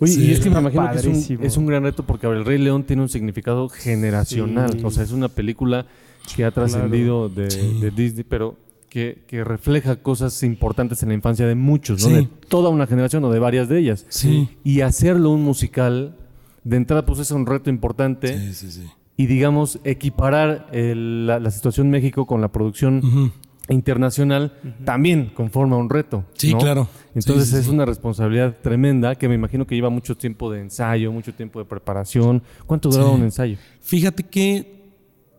[0.00, 1.44] Oye, Sí, y es que me imagino que es un, padrísimo.
[1.44, 4.72] es un gran reto porque El Rey León tiene un significado generacional.
[4.72, 4.80] Sí.
[4.82, 5.86] O sea, es una película
[6.34, 7.78] que ha trascendido de, Sí.
[7.80, 8.56] de Disney, pero
[8.94, 12.08] que, que refleja cosas importantes en la infancia de muchos, ¿no?
[12.10, 12.14] Sí.
[12.14, 14.06] De toda una generación o de varias de ellas.
[14.08, 14.48] Sí.
[14.62, 16.16] Y hacerlo un musical,
[16.62, 18.38] de entrada, pues es un reto importante.
[18.38, 18.86] Sí, sí, sí.
[19.16, 23.32] Y digamos, equiparar el- la, la situación en México con la producción
[23.68, 24.52] internacional
[24.84, 26.24] también conforma un reto.
[26.34, 26.58] Sí, ¿no?
[26.58, 26.88] claro.
[27.16, 27.70] Entonces Sí, sí, es sí.
[27.72, 31.64] una responsabilidad tremenda que me imagino que lleva mucho tiempo de ensayo, mucho tiempo de
[31.64, 32.42] preparación.
[32.66, 33.16] ¿Cuánto duraba Sí.
[33.16, 33.56] un ensayo?
[33.80, 34.84] Fíjate que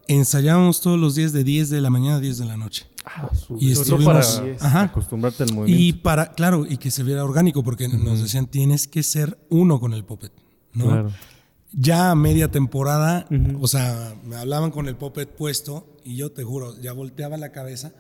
[0.08, 2.86] ensayábamos todos los días de 10 de la mañana a 10 de la noche.
[3.60, 4.62] Y Solo para estuvimos.
[4.62, 4.82] Ajá.
[4.84, 6.02] acostumbrarte al Y movimiento.
[6.04, 9.94] para, claro, y que se viera orgánico, porque nos decían tienes que ser uno con
[9.94, 10.32] el puppet.
[10.74, 10.86] ¿no?
[10.88, 11.12] Claro.
[11.78, 13.28] Ya a media temporada,
[13.60, 17.52] o sea, me hablaban con el puppet puesto y yo te juro, ya volteaba la
[17.52, 17.92] cabeza,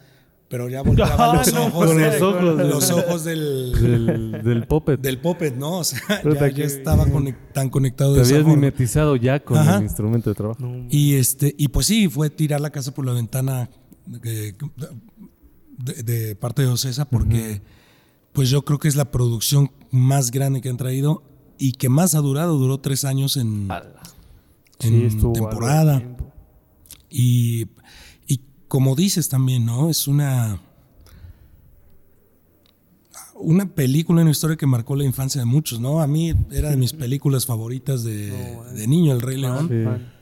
[0.48, 2.44] pero ya volteaba los ojos, Con del- los ojos.
[2.58, 5.02] los ojos del, Del, del puppet.
[5.02, 5.80] del puppet, ¿no?
[5.80, 6.00] O sea,
[6.54, 7.06] ya, estaba
[7.54, 8.56] tan conectado Te habías forma.
[8.56, 9.78] mimetizado ya con Ajá.
[9.78, 10.60] el instrumento de trabajo.
[10.90, 13.70] Y este, y pues sí, fue tirar la casa por la ventana
[14.06, 14.56] de,
[15.78, 17.62] de- de parte de Ocesa, porque
[18.34, 21.24] pues yo creo que es la producción más grande que han traído
[21.58, 23.68] y que más ha durado, duró tres años en,
[24.80, 26.04] sí, temporada.
[27.10, 27.68] Y,
[28.28, 29.90] y como dices también, ¿no?
[29.90, 30.60] Es una.
[33.38, 36.02] Una película, una historia que marcó la infancia de muchos, ¿no?
[36.02, 38.32] A mí era de mis películas favoritas de,
[38.74, 39.68] de niño, El Rey León.
[39.70, 39.84] Sí.
[39.84, 40.14] Fan.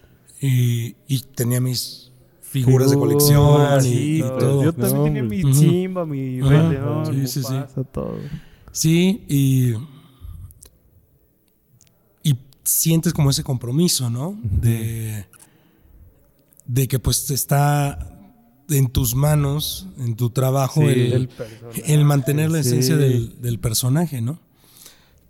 [0.41, 2.11] Y, y tenía mis
[2.53, 4.63] figuras de colección y, Sí, y no, todo.
[4.63, 5.37] Yo también No, tenía hombre.
[5.37, 5.59] mi Ujú.
[5.59, 6.49] Simba, mi Ajá.
[6.49, 7.83] Rey León, Sí, sí, sí.
[7.91, 8.17] Todo.
[8.71, 9.73] Sí, y,
[12.23, 14.37] y sientes como ese compromiso, ¿no?
[14.43, 15.25] De,
[16.65, 18.09] de que pues está
[18.69, 21.29] en tus manos, en tu trabajo, Sí, el,
[21.85, 22.69] el mantener la sí.
[22.69, 24.39] esencia del, del personaje, ¿no?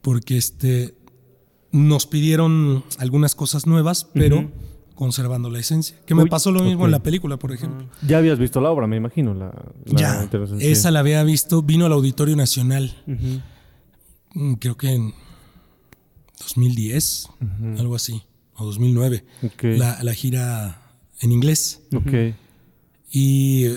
[0.02, 0.96] Porque este
[1.72, 4.52] nos pidieron algunas cosas nuevas, pero
[4.96, 5.96] conservando la esencia.
[6.06, 7.88] Que me Uy, pasó lo mismo en la película, por ejemplo.
[8.08, 9.34] Ya habías visto la obra, me imagino.
[9.34, 9.48] La,
[9.86, 10.30] la ya,
[10.60, 12.96] esa la había visto, vino al Auditorio Nacional,
[14.36, 15.14] mm, creo que en
[16.40, 17.30] 2010,
[17.78, 18.22] algo así,
[18.56, 19.64] o 2009, Ok.
[19.64, 20.82] la, la gira
[21.22, 21.82] en inglés.
[21.96, 22.36] Ok.
[23.12, 23.68] Y,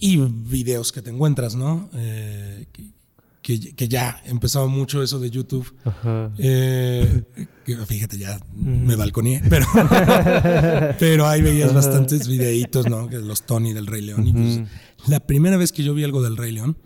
[0.00, 1.88] y videos que te encuentras, ¿no?
[1.94, 2.66] Eh,
[3.56, 5.66] que, que- ya empezaba mucho eso de YouTube.
[5.84, 6.30] Ajá.
[6.38, 7.22] Eh,
[7.64, 9.64] que fíjate, ya me balconé, pero,
[10.98, 13.08] pero ahí veías bastantes videitos, ¿no?
[13.08, 14.26] Que los Tony del Rey León.
[14.26, 14.60] Y pues,
[15.06, 16.76] la primera vez que yo vi algo del Rey León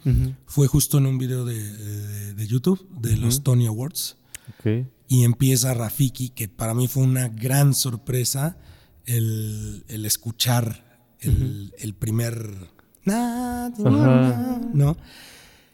[0.46, 4.16] fue justo en un video de, de- de YouTube de los Tony Awards.
[4.60, 4.86] Ok.
[5.08, 8.56] Y empieza Rafiki, que para mí fue una gran sorpresa
[9.04, 12.70] el, el escuchar el, el primer.
[13.06, 13.70] Ajá.
[14.72, 14.96] ¿No?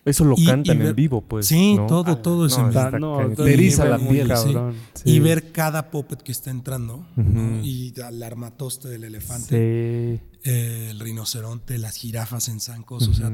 [0.09, 1.47] Eso lo Y- cantan y ver- en vivo, pues.
[1.47, 1.87] Sí, ¿no?
[1.87, 2.81] todo, todo es en vivo.
[2.81, 4.29] está No, Te eriza la piel.
[4.29, 4.75] cabrón.
[4.95, 5.03] Sí.
[5.05, 5.11] Sí.
[5.11, 7.61] Y ver cada puppet que está entrando ¿no?
[7.65, 10.39] y al armatoste del elefante, Sí.
[10.51, 13.07] eh, el rinoceronte, las jirafas en zancos.
[13.09, 13.31] O sea,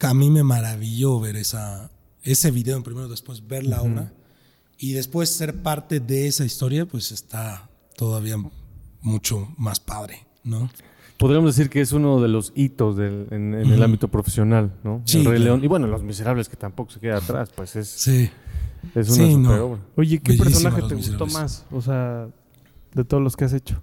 [0.00, 1.90] a mí me maravilló ver esa,
[2.22, 4.12] ese video primero, después ver la obra
[4.78, 8.36] y después ser parte de esa historia, pues está todavía
[9.00, 10.70] mucho más padre, ¿no?
[11.18, 15.02] Podríamos decir que es uno de los hitos del- en, en el ámbito profesional, ¿no?
[15.04, 15.40] Sí, el Rey.
[15.42, 15.64] León.
[15.64, 18.30] Y bueno, Los Miserables, que tampoco se queda atrás, pues es, Sí.
[18.94, 19.48] es una Sí, no.
[19.48, 19.80] super obra.
[19.96, 21.66] Oye, ¿qué Bellísima personaje te gustó más?
[21.72, 22.28] O sea,
[22.94, 23.82] de todos los que has hecho.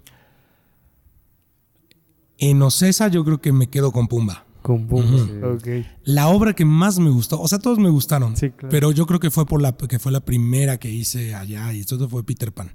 [2.38, 4.44] En Ocesa yo creo que me quedo con Pumba.
[4.62, 5.48] Con Pumba.
[5.54, 5.66] Ok.
[6.04, 8.68] La obra que más me gustó, o sea, todos me gustaron, Sí, claro.
[8.70, 11.80] pero yo creo que fue por la que fue la primera que hice allá y
[11.80, 12.72] esto fue Peter Pan.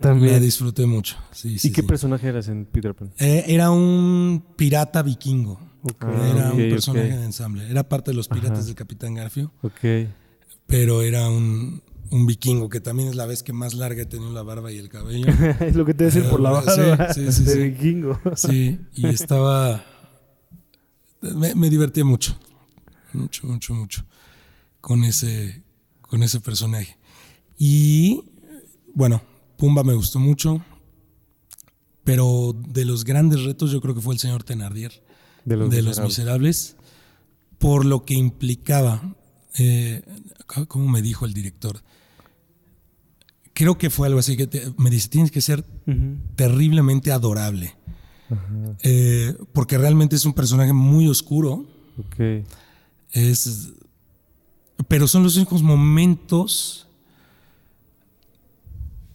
[0.00, 0.40] La También.
[0.40, 1.16] disfruté mucho.
[1.32, 1.86] Sí, ¿Y sí, qué sí.
[1.88, 3.12] personaje eras en Peter Pan?
[3.18, 5.58] Eh, era un pirata vikingo.
[6.00, 7.68] Era un personaje de ensamble.
[7.70, 8.66] Era parte de los piratas Ajá.
[8.66, 10.08] del Capitán Garfio, Ok.
[10.66, 14.30] pero era un, un vikingo, que también es la vez que más larga he tenido
[14.32, 15.26] la barba y el cabello.
[15.60, 17.58] es lo que te decir por la Sí, barba sí, sí, de sí.
[17.70, 18.20] vikingo.
[18.36, 19.84] Sí, y estaba.
[21.22, 22.38] Me, me divertí mucho.
[23.12, 24.04] Mucho, mucho, mucho.
[24.80, 25.62] Con ese,
[26.02, 26.96] con ese personaje.
[27.56, 28.22] Y
[28.94, 29.22] bueno,
[29.58, 30.62] Pumba me gustó mucho.
[32.04, 34.92] Pero de los grandes retos, yo creo que fue el señor Tenardier.
[35.44, 36.76] De los de los miserables.
[37.58, 39.14] Por lo que implicaba.
[39.58, 40.02] eh,
[40.68, 41.82] ¿Cómo me dijo el director?
[43.52, 45.64] Creo que fue algo así que te- me dice: tienes que ser
[46.36, 47.74] terriblemente adorable.
[48.82, 51.66] Eh, porque realmente es un personaje muy oscuro.
[53.12, 53.72] Es,
[54.86, 56.87] pero son los únicos momentos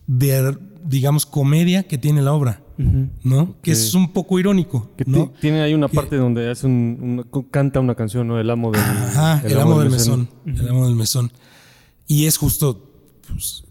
[0.08, 2.62] de, digamos, comedia que tiene la obra,
[3.24, 3.56] ¿no?
[3.62, 5.32] Que es un poco irónico, Que ti- ¿no?
[5.40, 8.40] tiene ahí una Que- parte donde hace un, canta una canción, ¿no?
[8.40, 10.30] El amo del, Ajá, el, amo del mesón.
[10.46, 11.32] El amo del mesón.
[12.08, 12.92] Y es justo
[13.28, 13.64] pues,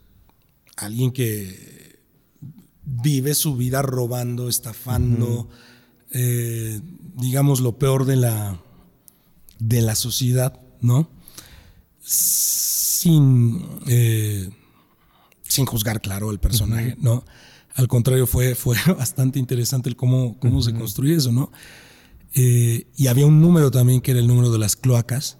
[0.76, 1.98] alguien que
[2.84, 5.48] vive su vida robando, estafando,
[6.12, 6.80] eh,
[7.16, 8.58] digamos, lo peor de la,
[9.58, 11.08] de la sociedad, ¿no?
[12.00, 14.48] Sin, eh,
[15.52, 17.24] sin juzgar, claro, el personaje, ¿no?
[17.74, 21.52] Al contrario, fue, fue bastante interesante el cómo, cómo se construye eso, ¿no?
[22.34, 25.38] Eh, y había un número también que era el número de las cloacas,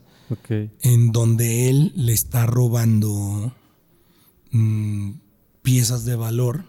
[0.49, 3.55] en donde él le está robando
[4.51, 5.13] mm,
[5.63, 6.65] piezas de valor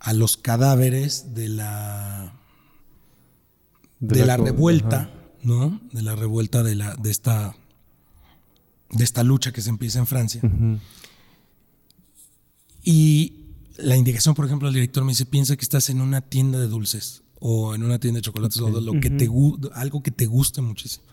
[0.00, 2.34] a los cadáveres de la
[4.00, 5.10] de, la, revuelta, ajá.
[5.42, 5.80] ¿no?
[5.92, 7.54] De la revuelta de la de esta
[8.90, 10.40] de esta lucha que se empieza en Francia.
[10.42, 10.78] Ujú.
[12.90, 13.34] Y
[13.76, 16.68] la indicación, por ejemplo, el director me dice, piensa que estás en una tienda de
[16.68, 19.28] dulces o en una tienda de chocolates o lo que te
[19.74, 21.04] algo que te guste muchísimo.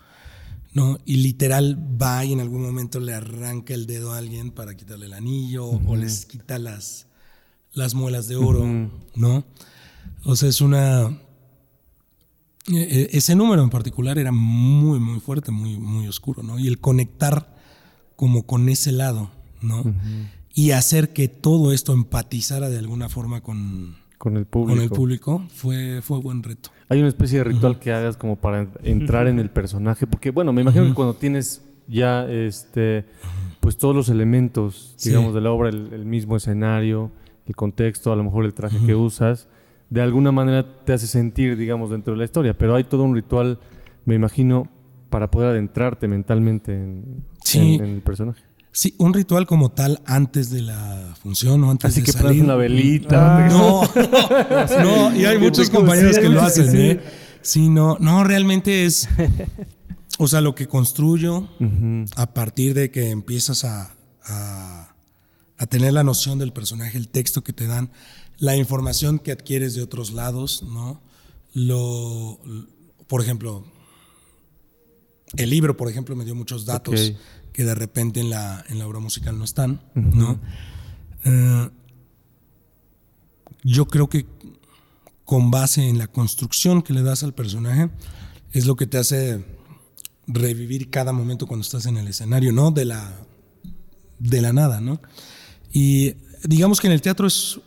[0.73, 0.97] ¿no?
[1.05, 5.07] Y literal va y en algún momento le arranca el dedo a alguien para quitarle
[5.07, 7.07] el anillo o les quita las,
[7.73, 8.63] las muelas de oro,
[9.15, 9.43] ¿no?
[10.23, 11.09] O sea, es una...
[12.67, 16.57] e- e- Ese número en particular era muy, muy fuerte, muy, muy oscuro, ¿no?
[16.57, 17.53] Y el conectar
[18.15, 19.29] como con ese lado,
[19.61, 19.83] ¿no?
[20.55, 24.73] Y hacer que todo esto empatizara de alguna forma con, Con el público.
[24.75, 26.69] con el público fue, fue buen reto.
[26.89, 30.53] Hay una especie de ritual que hagas como para entrar en el personaje, porque bueno,
[30.53, 33.05] me imagino que cuando tienes ya este
[33.59, 35.09] pues todos los elementos, Sí.
[35.09, 37.11] digamos, de la obra, el, el mismo escenario,
[37.47, 39.47] el contexto, a lo mejor el traje que usas,
[39.89, 43.13] de alguna manera te hace sentir, digamos, dentro de la historia, pero hay todo un
[43.15, 43.59] ritual,
[44.05, 44.69] me imagino,
[45.09, 47.75] para poder adentrarte mentalmente en, Sí.
[47.75, 48.43] en- en el personaje.
[48.75, 52.27] Sí, un ritual como tal antes de la función o antes Así de que salir.
[52.27, 53.47] pones una velita.
[53.47, 53.83] No,
[54.83, 56.75] no, y hay muchos compañeros que lo hacen.
[56.75, 56.99] ¿eh?
[57.41, 59.07] Sí, no, no, realmente es,
[60.19, 61.47] o sea, lo que construyo
[62.17, 64.93] a partir de que empiezas a, a,
[65.57, 67.91] a tener la noción del personaje, el texto que te dan,
[68.39, 71.01] la información que adquieres de otros lados, ¿no?
[71.53, 72.41] Lo,
[73.07, 73.63] por ejemplo,
[75.37, 77.17] el libro, por ejemplo, me dio muchos datos Ok.
[77.55, 80.41] Que de repente en la, en la obra musical no están, ¿no?
[81.23, 81.69] Eh,
[83.63, 84.25] yo creo que
[85.23, 87.89] con base en la construcción que le das al personaje,
[88.51, 89.45] es lo que te hace
[90.27, 92.71] revivir cada momento cuando estás en el escenario, ¿no?
[92.71, 93.13] De la,
[94.19, 94.99] de la nada, ¿no?
[95.71, 97.61] Y digamos que en el teatro es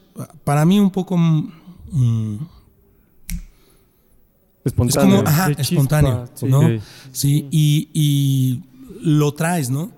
[0.45, 1.17] para mí un poco...
[1.17, 2.37] mm,
[4.65, 5.17] es Espontáneo.
[5.17, 6.47] como, ajá, chispa, espontáneo, sí.
[6.47, 6.61] ¿no?
[7.11, 8.68] Sí, y, y
[9.01, 9.91] lo traes, ¿no?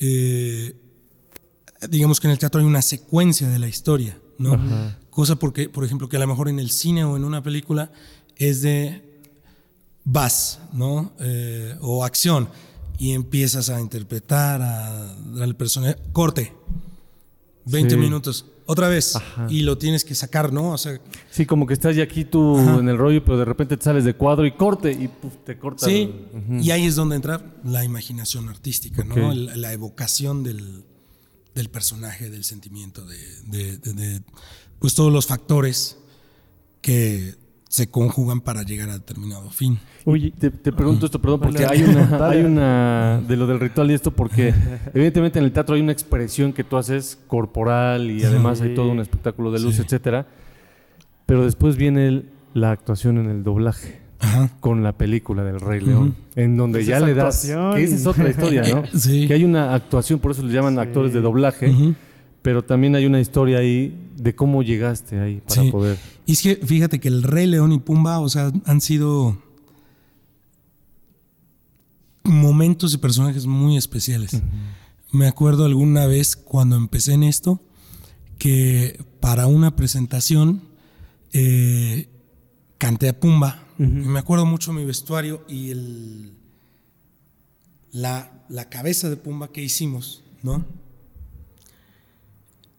[0.00, 0.74] Eh,
[1.88, 4.58] digamos que en el teatro hay una secuencia de la historia, ¿no?
[5.10, 7.90] Cosa porque, por ejemplo, que a lo mejor en el cine o en una película
[8.36, 9.02] es de
[10.04, 11.12] vas, ¿no?
[11.20, 12.48] Eh, o acción.
[12.98, 15.96] Y empiezas a interpretar, a el personaje.
[16.12, 16.52] Corte.
[17.66, 18.00] 20 Sí.
[18.00, 18.46] minutos.
[18.66, 19.14] Otra vez.
[19.16, 19.46] Ajá.
[19.50, 20.70] Y lo tienes que sacar, ¿no?
[20.72, 20.98] O sea,
[21.30, 22.78] Sí, como que estás ya aquí tú Ajá.
[22.78, 25.58] en el rollo, pero de repente te sales de cuadro y corte y puf, te
[25.58, 25.84] corta.
[25.86, 26.10] Sí,
[26.50, 29.04] el- y ahí es donde entra la imaginación artística.
[29.04, 29.32] ¿no?
[29.34, 30.84] La evocación del,
[31.54, 34.22] del personaje, del sentimiento, de, de- de- de,
[34.78, 35.98] pues todos los factores
[36.80, 37.34] que
[37.74, 39.78] se conjugan para llegar a determinado fin.
[40.04, 43.90] Oye, te, te pregunto esto, perdón, porque hay una, hay una de lo del ritual
[43.90, 44.54] y esto, porque
[44.94, 48.90] evidentemente en el teatro hay una expresión que tú haces corporal y además hay todo
[48.92, 49.82] un espectáculo de luz, Sí.
[49.82, 50.24] etcétera.
[51.26, 54.50] Pero después viene el- la actuación en el doblaje Ajá.
[54.60, 57.44] con la película del Rey León, en donde ya le das.
[57.74, 58.84] Que esa es otra historia, ¿no?
[58.96, 59.26] Sí.
[59.26, 61.94] Que hay una actuación, por eso le llaman actores de doblaje, Ujú.
[62.44, 65.70] Pero también hay una historia ahí de cómo llegaste ahí para Sí.
[65.70, 65.98] poder.
[66.26, 69.38] Y es que fíjate que el Rey León y Pumba, o sea, han sido
[72.22, 74.42] momentos y personajes muy especiales.
[75.12, 77.60] me acuerdo alguna vez cuando empecé en esto,
[78.38, 80.62] que para una presentación
[81.32, 82.08] eh,
[82.78, 83.62] canté a Pumba.
[83.78, 86.32] Me acuerdo mucho mi vestuario y el,
[87.92, 90.64] la, la cabeza de Pumba que hicimos, ¿no?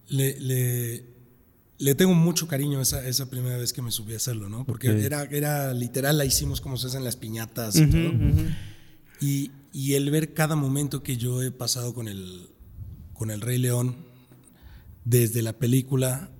[0.08, 1.04] Le, le,
[1.78, 4.64] le tengo mucho cariño esa, esa primera vez que me subí a hacerlo, ¿no?
[4.64, 4.96] Porque Ok.
[4.98, 8.12] era, era literal, la hicimos como se hacen las piñatas y todo.
[9.20, 12.48] Y, y el ver cada momento que yo he pasado con el,
[13.14, 13.96] con el Rey León,
[15.04, 16.30] desde la película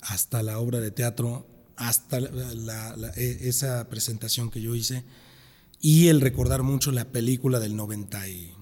[0.00, 5.02] hasta la obra de teatro, hasta la- la- la- e- esa presentación que yo hice,
[5.80, 8.53] y el recordar mucho la película del 90 y...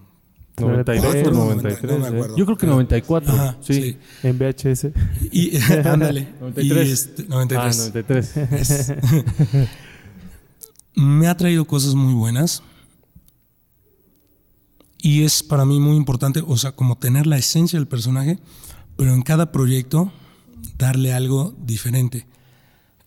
[0.59, 1.83] 92, Cuatro, 93.
[1.93, 2.09] no me ¿eh?
[2.09, 2.37] acuerdo.
[2.37, 3.33] Yo creo que 94.
[3.33, 3.75] Ajá, sí.
[3.75, 3.97] sí.
[4.23, 4.87] En VHS.
[5.33, 6.29] Y, ándale.
[6.41, 6.89] 93.
[6.89, 7.79] Y este, 93.
[7.81, 8.37] Ah, 93.
[8.53, 8.93] Es-
[10.95, 12.63] me ha traído cosas muy buenas.
[14.99, 18.39] Y es para mí muy importante, o sea, como tener la esencia del personaje,
[18.97, 20.13] pero en cada proyecto
[20.79, 22.27] darle algo diferente.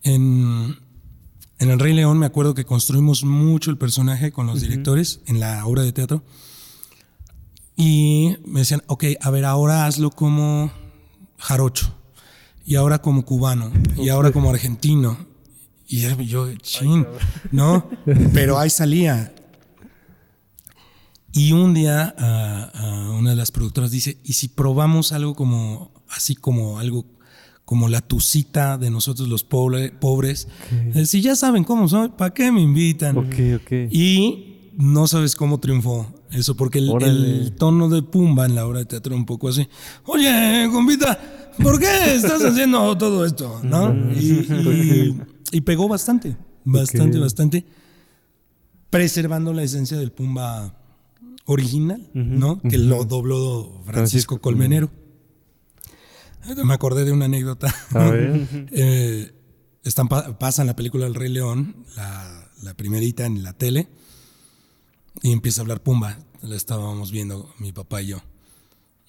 [0.03, 0.77] En,
[1.59, 5.39] en El Rey León me acuerdo que construimos mucho el personaje con los directores en
[5.39, 6.23] la obra de teatro.
[7.77, 10.71] Y me decían, ok, a ver, ahora hazlo como
[11.37, 11.93] jarocho.
[12.65, 13.71] Y ahora como cubano.
[13.97, 15.17] Y ahora como argentino.
[15.87, 17.05] Y yo, chin,
[17.51, 17.87] ¿no?
[18.33, 19.33] Pero ahí salía.
[21.31, 25.91] Y un día a, a una de las productoras dice, ¿y si probamos algo como,
[26.09, 27.05] así como algo,
[27.65, 30.47] como la tucita de nosotros los pobre- pobres?
[30.95, 33.17] Eh, Si ya saben cómo soy, ¿para qué me invitan?
[33.17, 33.71] ok, ok.
[33.91, 38.85] Y no sabes cómo triunfó eso, porque el, tono de Pumba en la obra de
[38.85, 39.67] teatro un poco así.
[40.05, 41.17] Oye, compita,
[41.61, 43.59] ¿por qué estás haciendo todo esto?
[43.63, 43.93] ¿No?
[44.13, 46.35] Y, y- y pegó bastante,
[46.65, 47.65] bastante, bastante,
[48.89, 50.75] preservando la esencia del Pumba
[51.45, 52.59] original, ¿no?
[52.61, 54.39] Que lo dobló Francisco.
[54.41, 54.89] Colmenero.
[56.63, 57.73] Me acordé de una anécdota.
[57.91, 58.47] A ver.
[58.71, 59.31] Eh,
[59.83, 63.87] están, pa- pasan la película El Rey León, la, la primerita en la tele,
[65.21, 66.17] y empieza a hablar Pumba.
[66.41, 68.21] La estábamos viendo mi papá y yo.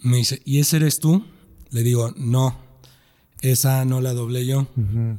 [0.02, 1.24] Me dice, ¿y ese eres tú?
[1.70, 2.56] Le digo, no,
[3.40, 4.66] esa no la doblé yo.
[4.76, 5.12] Mm,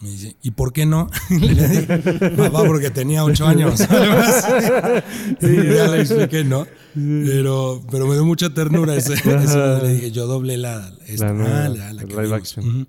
[0.00, 1.08] Me dice, ¿y por qué no?
[1.30, 2.00] le dije,
[2.36, 3.80] papá, porque tenía ocho años.
[5.40, 6.66] Sí, ya le expliqué, ¿no?
[6.94, 9.14] Pero, pero me dio mucha ternura ese.
[9.14, 12.38] ese- le dije, yo doblé la, esta, La nueva, ah, la- la que live vimos".
[12.38, 12.68] action.
[12.68, 12.86] Ujú.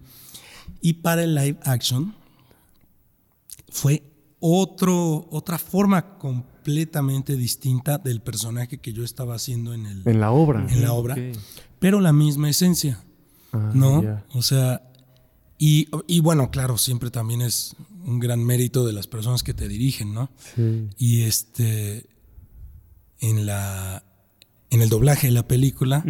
[0.81, 2.13] Y para el live action
[3.69, 4.03] fue
[4.39, 6.17] otro, otra forma
[6.69, 10.65] completamente distinta del personaje que yo estaba haciendo en, el, En la obra.
[10.67, 11.15] en la obra,
[11.80, 13.01] pero la misma esencia,
[13.54, 14.04] Ah, ¿no?
[14.34, 14.82] O sea,
[15.60, 19.67] y, y bueno, claro, siempre también es un gran mérito de las personas que te
[19.69, 20.30] dirigen, ¿no?
[20.56, 20.89] Sí.
[20.97, 22.06] Y este,
[23.21, 24.04] en la,
[24.71, 26.04] en el doblaje de la película,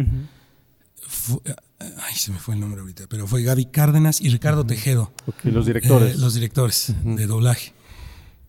[1.06, 1.40] fu-
[1.78, 5.12] ay, se me fue el nombre ahorita, pero fue Gaby Cárdenas y Ricardo Tejedo.
[5.44, 6.16] Los directores.
[6.16, 7.74] Eh, los directores de doblaje.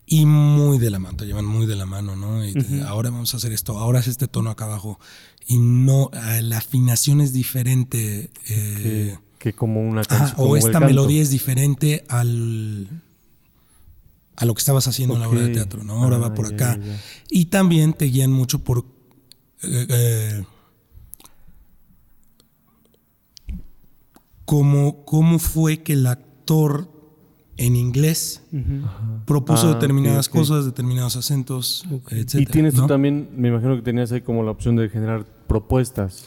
[0.09, 2.45] Y muy de la mano, te llevan muy de la mano, ¿no?
[2.45, 4.99] Y te- ahora vamos a hacer esto, ahora es este tono acá abajo.
[5.45, 8.31] Y no, eh, la afinación es diferente.
[8.47, 10.35] eh, que, que como una canción.
[10.37, 10.87] como o esta canto.
[10.87, 13.01] melodía es diferente al
[14.37, 16.03] a lo que estabas haciendo en la obra de teatro, ¿no?
[16.03, 16.79] Ahora Ah, va por ya, acá.
[16.81, 17.01] ya.
[17.29, 18.85] Y también te guían mucho por
[19.63, 20.43] eh, eh,
[24.45, 26.89] cómo, cómo fue que el actor
[27.57, 28.41] en inglés
[29.25, 34.11] propuso Ah, determinadas cosas, determinados acentos, etcétera, Y tienes tú también, me imagino que tenías
[34.11, 36.25] ahí como la opción de generar propuestas.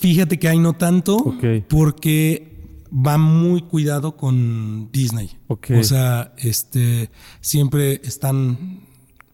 [0.00, 1.36] Fíjate que ahí no tanto,
[1.68, 2.52] porque
[2.92, 5.30] va muy cuidado con Disney.
[5.48, 8.80] O sea, este, siempre están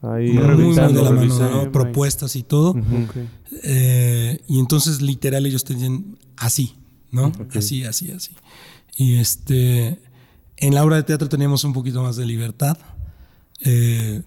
[0.00, 2.76] Ahí muy, de la mano, propuestas y todo.
[3.64, 6.74] Eh, y entonces literal ellos te dicen así,
[7.10, 7.32] ¿no?
[7.54, 8.30] Así, así, así.
[8.96, 9.98] Y este,
[10.60, 12.76] en la obra de teatro teníamos un poquito más de libertad.
[13.64, 14.22] eh,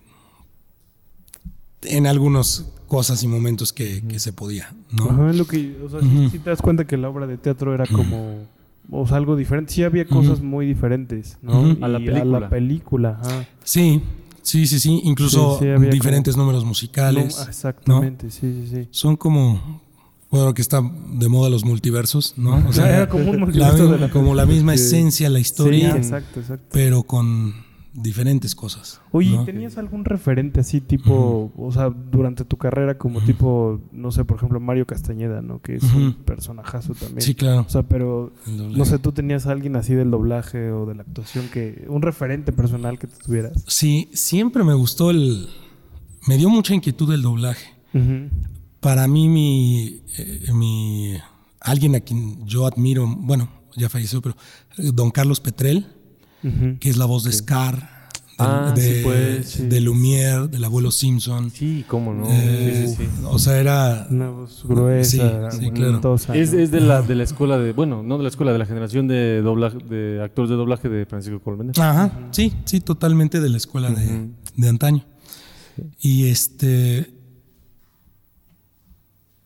[1.84, 5.10] en algunas cosas y momentos que, que se podía, ¿no?
[5.10, 7.74] Ajá, lo que, o sea, sí- sí te das cuenta que la obra de teatro
[7.74, 8.46] era como,
[8.92, 9.74] o sea, algo diferente.
[9.74, 11.78] Sí había cosas muy diferentes, ¿no?
[11.82, 12.40] A la A película.
[12.40, 13.48] la película, ajá.
[13.64, 14.02] Sí,
[14.44, 15.02] sí, sí, sí.
[15.06, 17.36] Incluso Sí, diferentes números musicales.
[17.38, 18.88] No, exactamente, sí, sí, sí.
[18.92, 19.82] Son como,
[20.32, 22.64] bueno, que está de moda los multiversos, ¿no?
[22.68, 24.84] O sea, Era como un la multiverso de la como la misma Sí.
[24.84, 26.66] esencia, la Sí, historia, exacto, exacto.
[26.72, 27.54] pero con
[27.94, 29.02] diferentes cosas.
[29.12, 29.44] Oye, ¿no?
[29.44, 34.38] ¿tenías algún referente así tipo, o sea, durante tu carrera como tipo, no sé, por
[34.38, 35.62] ejemplo, Mario Castañeda, ¿no?
[35.62, 37.20] Que es un personajazo también.
[37.22, 37.66] Sí, claro.
[37.68, 41.02] O sea, pero, no sé, tú tenías a alguien así del doblaje o de la
[41.02, 43.62] actuación que, un referente personal que tú tuvieras.
[43.68, 45.50] Sí, siempre me gustó el...
[46.30, 47.72] Me dio mucha inquietud el doblaje.
[48.82, 51.14] Para mí mi, eh, mi
[51.62, 54.36] alguien a quien yo admiro, bueno, ya falleció, pero
[54.78, 55.88] eh, don Carlos Petrel,
[56.80, 59.68] que es la voz de Scar, de, Ah, sí, pues, sí.
[59.68, 61.52] de Lumière, del abuelo Simpson.
[61.52, 62.26] Sí, cómo no.
[62.28, 63.22] Eh, Sí, sí, sí.
[63.30, 65.92] O sea, era Una voz gruesa, Sí, sí, claro.
[65.92, 68.66] montosa, Es, de la, de la escuela de, bueno, no de la escuela, de la
[68.66, 71.78] generación de doblaje, de actores de doblaje de Francisco Colmenares.
[71.80, 75.06] Ajá, sí, sí, totalmente de la escuela de, de antaño.
[76.00, 77.14] Y este.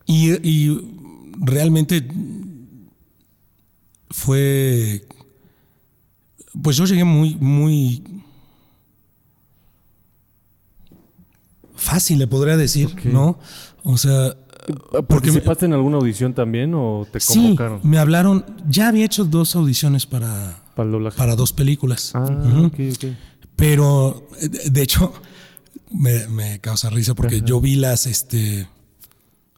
[0.05, 0.81] Y, y
[1.39, 2.07] realmente
[4.09, 5.05] fue.
[6.61, 8.03] Pues yo llegué muy, muy.
[11.75, 12.95] Fácil, le podría decir.
[13.05, 13.37] ¿no?
[13.83, 14.35] O sea,
[14.91, 18.45] porque me- ¿Participaste en alguna audición también o te sí, convocaron me hablaron.
[18.67, 22.11] Ya había hecho dos audiciones para, para dos películas.
[22.15, 22.23] Ah,
[22.65, 23.05] ok, ok.
[23.55, 25.13] Pero, eh, de hecho,
[25.91, 28.67] me, me causa risa porque yo vi las, este,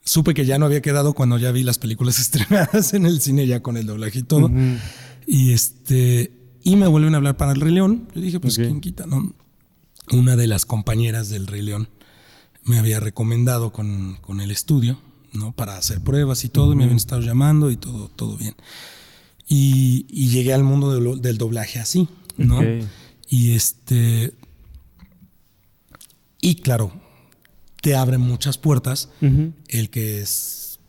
[0.08, 3.45] supe que ya no había quedado cuando ya vi las películas estrenadas en el cine
[3.45, 4.49] ya con el doblaje y todo.
[5.26, 6.32] Y este,
[6.64, 8.08] y me vuelven a hablar para el Rey León.
[8.16, 8.55] Yo dije, pues.
[8.55, 9.05] ¿quién quita?
[9.05, 9.34] No?
[10.12, 11.89] Una de las compañeras del Rey León
[12.64, 14.99] me había recomendado con, con el estudio,
[15.34, 15.51] ¿no?
[15.51, 18.55] Para hacer pruebas y todo, y me habían estado llamando y todo, todo bien.
[19.49, 22.62] Y, y llegué al mundo del, del doblaje así, ¿no?
[23.30, 24.34] Y este.
[26.39, 26.93] Y claro,
[27.82, 29.09] te abre muchas puertas
[29.67, 30.80] el que es-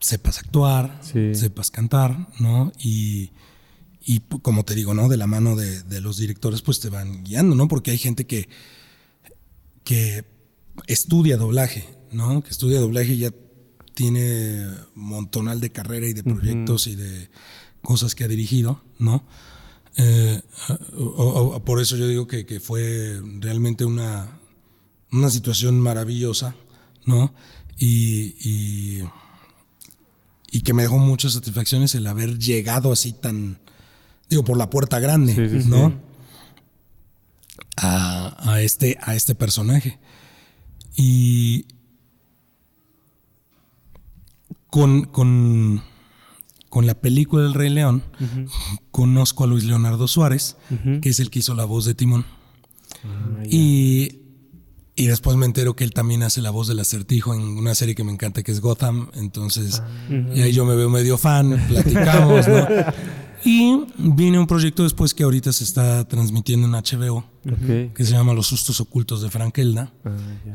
[0.00, 1.34] sepas actuar, Sí.
[1.34, 2.72] sepas cantar, ¿no?
[2.78, 3.30] Y,
[4.04, 5.08] y como te digo, ¿no?
[5.08, 7.68] De la mano de, de los directores, pues te van guiando, ¿no?
[7.68, 8.48] Porque hay gente que,
[9.84, 10.24] que
[10.86, 12.42] estudia doblaje, ¿no?
[12.42, 13.32] Que estudia doblaje y ya
[13.94, 17.28] tiene montonal de carrera y de proyectos y de
[17.82, 19.24] cosas que ha dirigido, ¿no?
[19.96, 20.40] Eh,
[20.96, 24.38] o- o- o- por eso yo digo que, que fue realmente una,
[25.12, 26.54] una situación maravillosa,
[27.06, 27.32] ¿no?
[27.78, 29.02] Y, y,
[30.50, 33.58] y que me dejó muchas satisfacciones el haber llegado así tan,
[34.28, 35.68] digo, por la puerta grande, Sí, sí, sí.
[35.70, 35.94] ¿no?
[37.76, 39.98] A, a este, a este personaje.
[40.96, 41.66] Y
[44.70, 45.82] con, con,
[46.68, 48.02] con la película del Rey León,
[48.90, 50.56] conozco a Luis Leonardo Suárez,
[51.00, 52.26] que es el que hizo la voz de Timón.
[53.04, 54.17] Ah, Y,
[54.98, 57.94] y después me entero que él también hace la voz del acertijo en una serie
[57.94, 59.08] que me encanta que es Gotham.
[59.14, 60.12] Entonces, Ah.
[60.34, 62.66] y ahí yo me veo medio fan, platicamos, ¿no?
[63.44, 67.24] Y viene un proyecto después que ahorita se está transmitiendo en HBO,
[67.94, 69.92] que se llama Los sustos ocultos de Frank Elda.
[70.04, 70.10] Ah.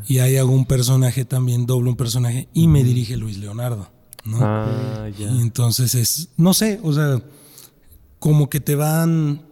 [0.07, 3.89] Y ahí hago un personaje también, doble un personaje, y me dirige Luis Leonardo,
[4.25, 4.39] ¿no?
[4.41, 5.31] Ah, ya.
[5.31, 7.21] Y entonces es, no sé, o sea,
[8.19, 9.43] como que te van,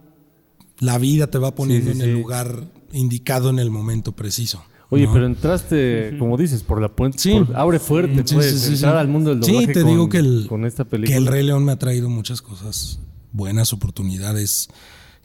[0.80, 2.20] la vida te va poniendo sí, en el sí.
[2.22, 4.62] lugar indicado en el momento preciso.
[4.92, 5.12] Oye, ¿no?
[5.12, 7.18] pero entraste, como dices, por la puerta.
[7.18, 7.32] Sí.
[7.32, 8.98] por- abre fuerte, Sí, pues, sí, sí, entrar sí.
[9.00, 11.16] al mundo del Sí, doblaje te con, digo que el- con esta que película.
[11.16, 13.00] el Rey León me ha traído muchas cosas
[13.32, 14.68] buenas, oportunidades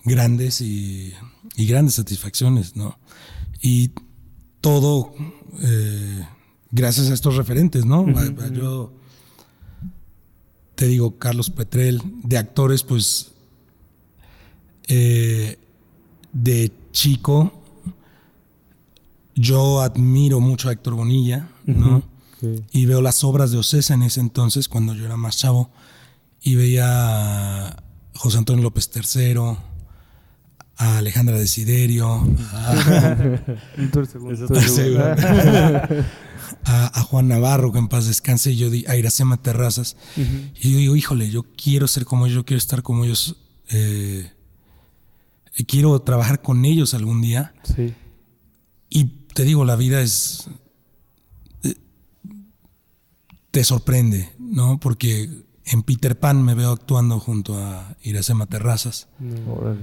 [0.05, 1.13] grandes y,
[1.55, 2.97] y grandes satisfacciones, ¿no?
[3.61, 3.91] Y
[4.61, 5.13] todo
[5.61, 6.25] eh,
[6.71, 8.05] gracias a estos referentes, ¿no?
[8.53, 8.93] Yo
[10.75, 13.31] te digo, Carlos Petrel, de actores, pues
[14.87, 15.57] eh,
[16.33, 17.56] de chico,
[19.39, 22.03] yo admiro mucho a Héctor Bonilla, ¿no?
[22.41, 22.63] Sí.
[22.71, 25.71] y veo las obras de Ocesa en ese entonces, cuando yo era más chavo,
[26.41, 27.83] y veía a
[28.15, 29.35] José Antonio López III,
[30.79, 32.07] a Alejandra Desiderio,
[32.53, 33.27] a,
[36.65, 40.71] a- a Juan Navarro, que en paz descanse, y yo di a Iracema Terrazas, y
[40.71, 43.37] yo digo, híjole, yo quiero ser como ellos, yo quiero estar como ellos,
[43.69, 44.31] eh,
[45.67, 47.53] quiero trabajar con ellos algún día.
[47.63, 47.93] Sí.
[48.89, 50.47] Y te digo, la vida es.
[51.63, 51.75] eh,
[53.51, 54.79] Te sorprende, ¿no?
[54.79, 55.29] Porque
[55.65, 59.07] en Peter Pan me veo actuando junto a Iracema Terrazas.
[59.47, 59.79] Órale.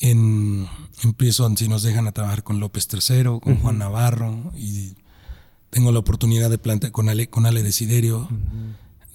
[0.00, 0.66] En,
[1.02, 4.94] empiezo, si nos dejan a trabajar con López III, con Juan Navarro, y
[5.70, 8.28] tengo la oportunidad de plantear con Ale, con Ale Desiderio,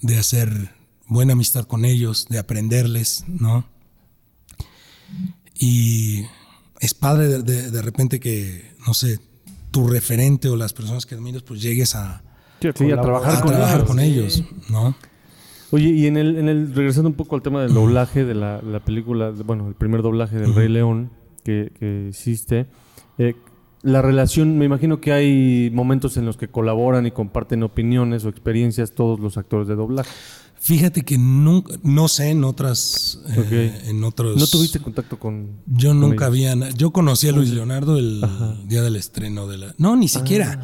[0.02, 0.74] de hacer
[1.06, 3.64] buena amistad con ellos, de aprenderles, ¿no?
[5.54, 6.24] Y
[6.80, 9.20] es padre de, de- de repente que, no sé,
[9.70, 12.22] tu referente o las personas que admiras, pues llegues a,
[12.60, 13.86] Sí, a trabajar a con trabajar ellos.
[13.88, 14.94] con ellos, ¿no?
[15.70, 18.60] Oye, y en el, en el, regresando un poco al tema del doblaje de la,
[18.62, 21.10] la película, de- bueno, el primer doblaje del Rey León
[21.44, 22.66] que, que hiciste,
[23.18, 23.34] eh,
[23.82, 28.28] la relación, me imagino que hay momentos en los que colaboran y comparten opiniones o
[28.28, 30.10] experiencias todos los actores de doblaje.
[30.68, 34.36] Fíjate que nunca, no sé, en otras, eh, en otros...
[34.38, 35.62] ¿No tuviste contacto con...?
[35.66, 36.52] Yo con nunca ellos?
[36.52, 36.70] había...
[36.72, 38.54] Yo conocí a Luis Leonardo el Ajá.
[38.66, 39.74] día del estreno de la...
[39.78, 40.62] No, ni siquiera.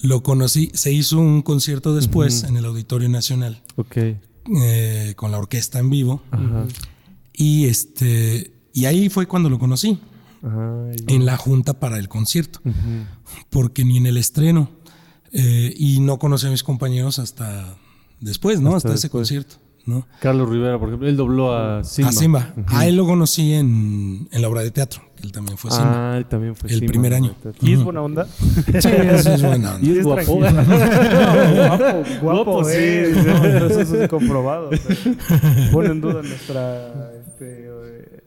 [0.00, 3.96] Lo conocí, se hizo un concierto después en el Auditorio Nacional Ok.
[3.96, 6.66] eh, con la orquesta en vivo Ajá.
[7.34, 9.98] y este y ahí fue cuando lo conocí
[10.42, 13.04] Ay, en la junta para el concierto, ujú.
[13.50, 14.70] porque ni en el estreno
[15.32, 17.76] eh, y no conocí a mis compañeros hasta
[18.24, 18.74] después, ¿no?
[18.76, 19.56] Hasta Hasta, ese concierto,
[19.86, 20.06] ¿no?
[20.20, 22.08] Carlos Rivera, por ejemplo, él dobló a Simba.
[22.08, 22.54] A Simba.
[22.68, 26.14] A él lo conocí en, en la obra de teatro, que él también fue Simba.
[26.14, 27.34] Ah, él también fue El Simba, primer año.
[27.60, 28.26] ¿Y es buena onda?
[28.26, 29.78] Sí, eso es buena onda.
[29.86, 30.36] Y es guapo.
[30.36, 30.48] guapo,
[32.22, 32.72] guapo, Guapo, sí.
[32.76, 33.12] eh.
[33.26, 34.70] No, eso es comprobado.
[34.72, 38.26] sea, Pone en duda nuestra este, eh,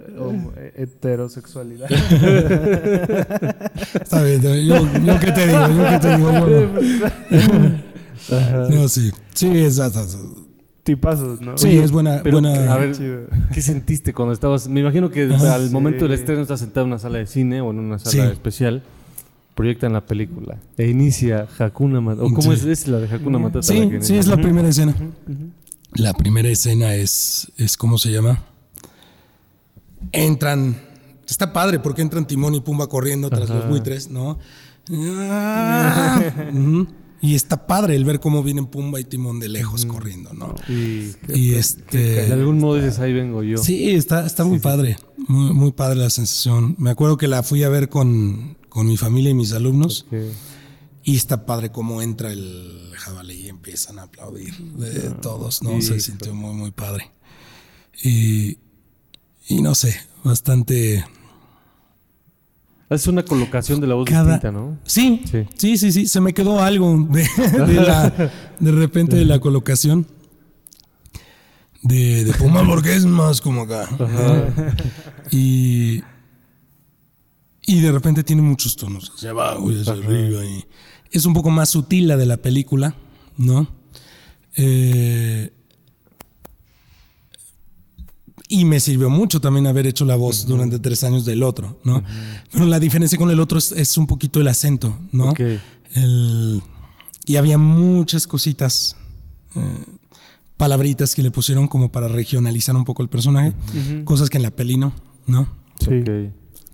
[0.58, 1.90] eh, heterosexualidad.
[4.02, 4.66] Está bien, está bien.
[4.68, 4.76] Yo,
[5.06, 6.32] yo qué te digo, yo qué te digo.
[6.32, 7.87] Bueno.
[8.70, 9.12] No, sí.
[9.34, 10.18] Sí, es, es- es-
[10.84, 11.58] Tipazos, ¿no?
[11.58, 12.22] sí, es buena.
[12.24, 13.24] Pero, buena a ver, Chido.
[13.54, 14.70] ¿qué sentiste cuando estabas?
[14.70, 15.56] Me imagino que Ajá.
[15.56, 18.26] al momento del estreno estás sentado en una sala de cine o en una sala
[18.28, 18.32] Sí.
[18.32, 18.82] especial.
[19.54, 22.24] Proyectan la película e inicia Hakuna Matata.
[22.26, 22.70] ¿O cómo Sí.
[22.72, 23.58] es, es la de Hakuna Matata?
[23.74, 24.96] la Sí, que sí, es la primera escena.
[25.96, 28.44] La primera escena es, es ¿cómo se llama?
[30.14, 30.78] Entran,
[31.28, 34.38] está padre porque entran Timón y Pumba corriendo tras los buitres, ¿no?
[34.92, 36.22] Ah,
[36.54, 36.88] ujú.
[37.20, 40.54] Y está padre el ver cómo vienen Pumba y Timón de lejos corriendo, ¿no?
[40.70, 42.32] Y Y de este...
[42.32, 43.58] algún modo dices, ahí vengo yo.
[43.58, 44.98] Sí, está, está muy padre,
[45.28, 46.76] muy, muy padre la sensación.
[46.78, 50.06] Me acuerdo que la fui a ver con, con mi familia y mis alumnos.
[50.12, 50.32] Que-
[51.04, 55.72] Y está padre cómo entra el jabalí y empiezan a aplaudir de todos, ¿no?
[55.82, 57.12] sí, Se sintió muy, muy padre.
[58.04, 58.58] Y,
[59.48, 61.04] y no sé, bastante...
[62.90, 64.78] Es una colocación de la voz Cada- distinta, ¿no?
[64.86, 65.46] Sí, Sí.
[65.58, 67.28] sí, sí, sí, se me quedó algo de,
[67.66, 70.08] de la, de repente de la colocación.
[71.84, 73.88] De, de Puma porque es más como acá.
[75.32, 76.02] Y,
[77.66, 80.46] y de repente tiene muchos tonos hacia abajo y hacia arriba.
[80.46, 80.64] Y
[81.12, 82.96] es un poco más sutil la de la película,
[83.38, 83.68] ¿no?
[84.56, 85.52] Eh,
[88.50, 92.04] y me sirvió mucho también haber hecho la voz durante tres años del otro, ¿no?
[92.52, 95.32] Pero la diferencia con el otro es, es un poquito el acento, ¿no?
[95.32, 95.42] Ok.
[95.94, 96.62] El-
[97.26, 98.96] y había muchas cositas,
[99.56, 99.84] eh,
[100.56, 103.54] palabritas que le pusieron como para regionalizar un poco el personaje,
[104.06, 104.94] cosas que en la peli no,
[105.26, 105.48] ¿no?
[105.80, 106.00] Sí.
[106.02, 106.10] Ok.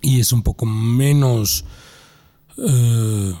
[0.00, 1.64] Y es un poco menos,
[2.58, 3.34] eh,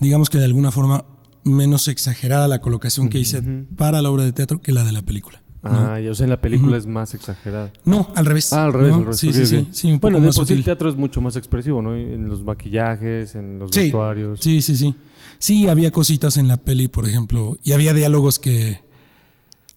[0.00, 1.04] digamos que de alguna forma
[1.44, 3.40] menos exagerada la colocación que hice
[3.76, 5.40] para la obra de teatro que la de la película.
[5.70, 7.72] Ah, ya, o sea, en la película es más exagerada.
[7.84, 8.52] No, al revés.
[8.52, 8.96] Ah, al revés, ¿no?
[8.96, 9.18] al revés.
[9.18, 11.36] Sí, sí, sí, sí, un bueno, de más por sí el teatro es mucho más
[11.36, 11.94] expresivo, ¿no?
[11.94, 14.40] En los maquillajes, en los Sí, vestuarios.
[14.40, 14.94] Sí, sí, sí.
[15.38, 18.80] Sí, había cositas en la peli, por ejemplo, y había diálogos que,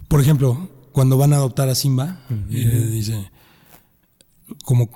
[0.08, 3.30] por ejemplo, cuando van a adoptar a Simba, eh, dice,
[4.64, 4.90] como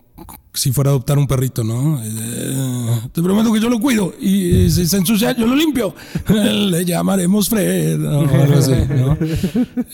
[0.53, 1.99] si fuera a adoptar un perrito, ¿no?
[2.03, 5.95] Eh, te prometo que yo lo cuido y si se ensucia, yo lo limpio.
[6.29, 9.17] Le llamaremos Fred, o algo así, ¿no?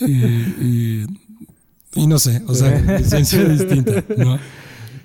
[0.05, 0.11] Y,
[1.03, 1.05] y-
[1.95, 4.38] y no sé, o sea, esencia distinta, ¿no?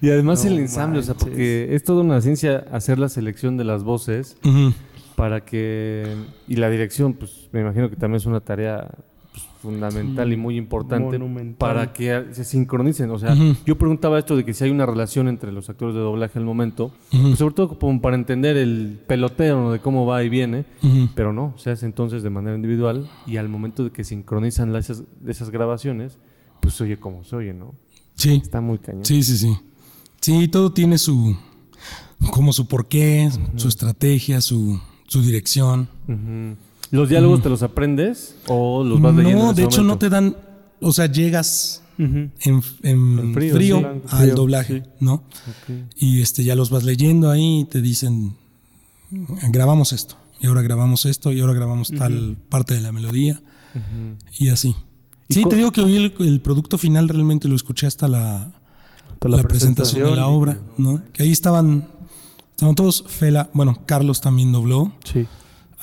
[0.03, 3.57] Y además No el ensamble, o sea, porque es toda una ciencia hacer la selección
[3.57, 4.37] de las voces
[5.17, 6.15] para que...
[6.47, 8.91] Y la dirección, pues me imagino que también es una tarea
[9.65, 11.57] fundamental y muy importante Monumental.
[11.59, 13.11] para que se sincronicen.
[13.11, 13.35] O sea,
[13.67, 16.45] yo preguntaba esto de que si hay una relación entre los actores de doblaje al
[16.45, 19.73] momento, pues, sobre todo como para entender el peloteo ¿no?
[19.73, 20.65] de cómo va y viene,
[21.17, 24.91] pero no, se hace entonces de manera individual y al momento de que sincronizan las-
[24.91, 26.19] esas, esas grabaciones,
[26.61, 27.75] pues se oye como se oye, ¿no?
[28.15, 28.41] Sí.
[28.43, 29.05] Está muy cañón.
[29.05, 29.57] Sí, sí, sí.
[30.21, 31.37] Sí, todo tiene su.
[32.31, 35.89] como su porqué, su estrategia, su, su dirección.
[36.95, 39.41] ¿Los diálogos te los aprendes o los vas leyendo?
[39.41, 40.37] en No, de hecho no te dan.
[40.81, 43.85] O sea, llegas en, en En frío, frío, sí.
[44.11, 44.91] al Frío, doblaje, sí.
[45.01, 45.25] ¿no?
[45.97, 48.37] Y este ya los vas leyendo ahí y te dicen.
[49.51, 50.15] Grabamos esto.
[50.41, 51.33] Y ahora grabamos esto.
[51.33, 53.43] Y ahora grabamos tal parte de la melodía.
[54.39, 54.77] Y así.
[55.29, 58.53] ¿Y Sí, te digo que hoy el, el producto final realmente lo escuché hasta la,
[59.15, 61.03] Hasta la, presentación de la obra, ¿no?
[61.13, 61.89] Que ahí estaban,
[62.51, 65.27] estaban todos, Fela, bueno, Carlos también dobló Sí.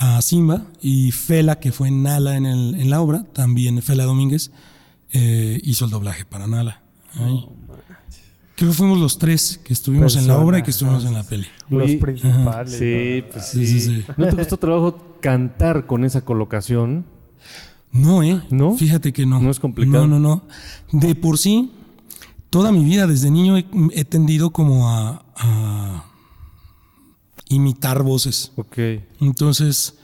[0.02, 4.50] A Simba y Fela, que fue Nala en, el, en la obra, también Fela Domínguez,
[5.12, 6.82] eh, hizo el doblaje para Nala.
[7.14, 7.46] Ahí.
[8.56, 11.22] Creo que fuimos los tres que estuvimos en la obra y que estuvimos en la
[11.22, 11.46] peli.
[11.70, 12.76] Los principales.
[12.76, 13.32] Sí, ¿no?
[13.32, 13.80] pues Sí, sí.
[13.80, 14.04] sí, sí.
[14.16, 17.04] ¿No te costó trabajo cantar con esa colocación?
[17.92, 18.42] No, ¿eh?
[18.50, 18.76] ¿No?
[18.76, 19.40] Fíjate que no.
[19.40, 20.08] ¿No es complicado?
[20.08, 20.42] No, no,
[20.92, 20.98] no.
[20.98, 21.70] De por sí,
[22.50, 26.11] toda mi vida, desde niño, he, he tendido como a, a
[27.52, 28.52] imitar voces.
[28.56, 28.78] Ok.
[29.20, 29.94] Entonces,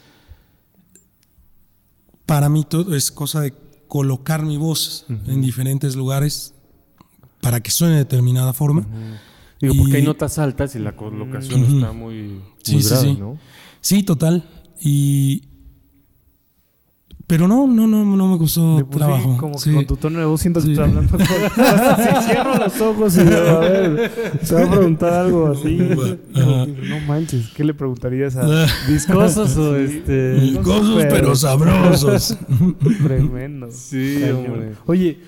[2.27, 3.55] para mí todo es cosa de
[3.89, 6.55] colocar mi voz en diferentes lugares
[7.41, 8.87] para que suene de determinada forma.
[9.61, 13.09] Digo, Y- porque hay notas altas y la colocación está muy, Sí, muy sí, grave,
[13.09, 13.17] sí.
[13.19, 13.39] ¿no?
[13.81, 14.49] Sí, total.
[14.81, 15.43] Y.
[17.29, 19.37] Pero no, no, no, no me costó De por sí, trabajo.
[19.39, 20.73] como que con tu tono de voz siento que Sí.
[20.73, 21.21] estás hablando con...
[21.65, 24.11] Hasta si cierro los ojos y digo, a ver,
[24.49, 25.79] te voy a preguntar algo así.
[26.35, 26.67] Ajá.
[26.67, 28.47] No manches, ¿qué le preguntarías a...
[28.89, 30.33] ¿Viscosos o este...?
[30.41, 32.39] Viscosos, pero sabrosos.
[33.05, 33.69] Tremendo.
[33.73, 34.73] Sí, hombre.
[34.87, 35.19] Oye,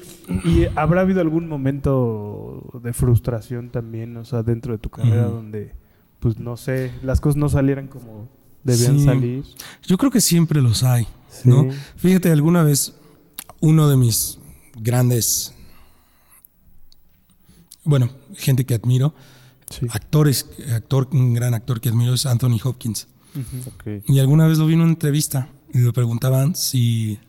[0.44, 5.74] ¿y habrá habido algún momento de frustración también, o sea, dentro de tu carrera donde,
[6.18, 8.26] pues no sé, las cosas no salieran como
[8.64, 9.04] debían Sí.
[9.04, 9.44] salir?
[9.86, 11.48] Yo creo que siempre los hay, Sí.
[11.48, 11.68] ¿no?
[11.96, 12.94] Fíjate, alguna vez
[13.60, 14.38] uno de mis
[14.76, 15.52] grandes,
[17.84, 19.14] bueno, gente que admiro,
[19.70, 19.86] Sí.
[19.90, 23.06] actores, actor, un gran actor que admiro es Anthony Hopkins.
[24.08, 27.20] Y alguna vez lo vi en una entrevista y le preguntaban si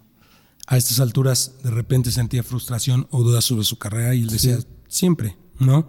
[0.65, 4.57] a estas alturas de repente sentía frustración o dudas sobre su carrera y él decía,
[4.87, 5.87] siempre, ¿no?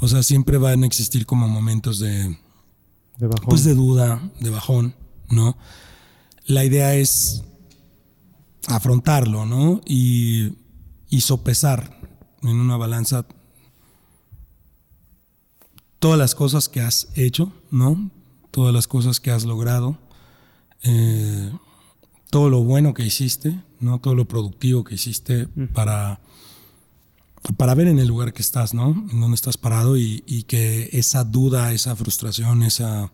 [0.00, 2.38] O sea, siempre van a existir como momentos de,
[3.18, 3.46] De bajón.
[3.48, 4.94] pues de duda, de bajón,
[5.30, 5.56] ¿no?
[6.44, 7.44] La idea es
[8.68, 9.80] afrontarlo, ¿no?
[9.86, 10.54] Y,
[11.08, 11.98] y sopesar
[12.42, 13.26] en una balanza
[15.98, 18.10] todas las cosas que has hecho, ¿no?
[18.50, 19.98] Todas las cosas que has logrado,
[20.82, 21.52] eh,
[22.30, 23.98] todo lo bueno que hiciste, ¿no?
[24.00, 26.20] Todo lo productivo que hiciste para,
[27.56, 28.90] para ver en el lugar que estás, ¿no?
[29.10, 33.12] En donde estás parado y, y que esa duda, esa frustración, esa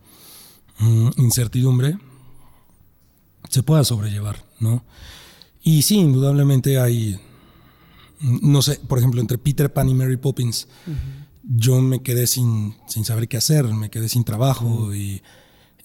[0.78, 1.98] mm, incertidumbre
[3.48, 4.84] se pueda sobrellevar, ¿no?
[5.62, 7.18] Y sí, indudablemente hay,
[8.20, 10.68] mm, no sé, por ejemplo, entre Peter Pan y Mary Poppins,
[11.44, 15.22] yo me quedé sin, sin saber qué hacer, me quedé sin trabajo y,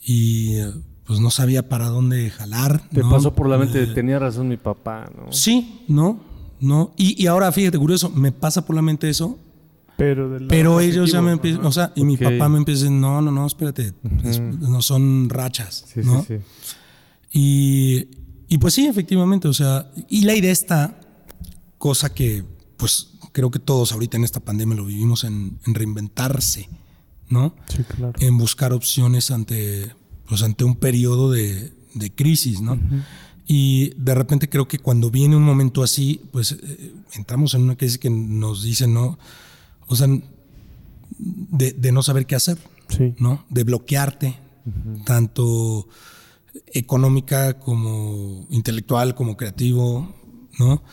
[0.05, 0.57] y,
[1.05, 2.87] pues no sabía para dónde jalar.
[2.89, 3.09] Te ¿no?
[3.09, 5.31] pasó por la mente, Eh, tenía razón mi papá, ¿no?
[5.31, 6.19] Sí, ¿no?
[6.59, 6.93] ¿No?
[6.97, 9.37] Y, y ahora, fíjate, curioso, me pasa por la mente eso,
[9.97, 12.57] Pero, del lado pero ellos positivo, ya me empiezan, o sea, y mi papá me
[12.59, 13.93] empieza a decir, no, no, no, espérate,
[14.23, 16.21] es- no son rachas, Sí, ¿no?
[16.23, 16.43] sí, sí.
[17.31, 18.07] Y,
[18.47, 20.99] y pues sí, efectivamente, o sea, y la idea está,
[21.77, 22.43] cosa que
[22.77, 26.69] pues creo que todos ahorita en esta pandemia lo vivimos en, en reinventarse,
[27.29, 27.53] ¿no?
[27.67, 28.13] Sí, claro.
[28.19, 29.91] En buscar opciones ante,
[30.27, 32.79] pues ante un periodo de, de crisis, ¿no?
[33.47, 37.77] Y de repente creo que cuando viene un momento así, pues eh, entramos en una
[37.77, 39.17] crisis que nos dice, ¿no?
[39.87, 40.07] O sea,
[41.17, 42.57] de, de no saber qué hacer.
[42.89, 43.15] Sí.
[43.19, 43.45] ¿no?
[43.49, 44.39] De bloquearte,
[45.05, 45.87] tanto
[46.67, 50.13] económica como intelectual, como creativo,
[50.59, 50.83] ¿no?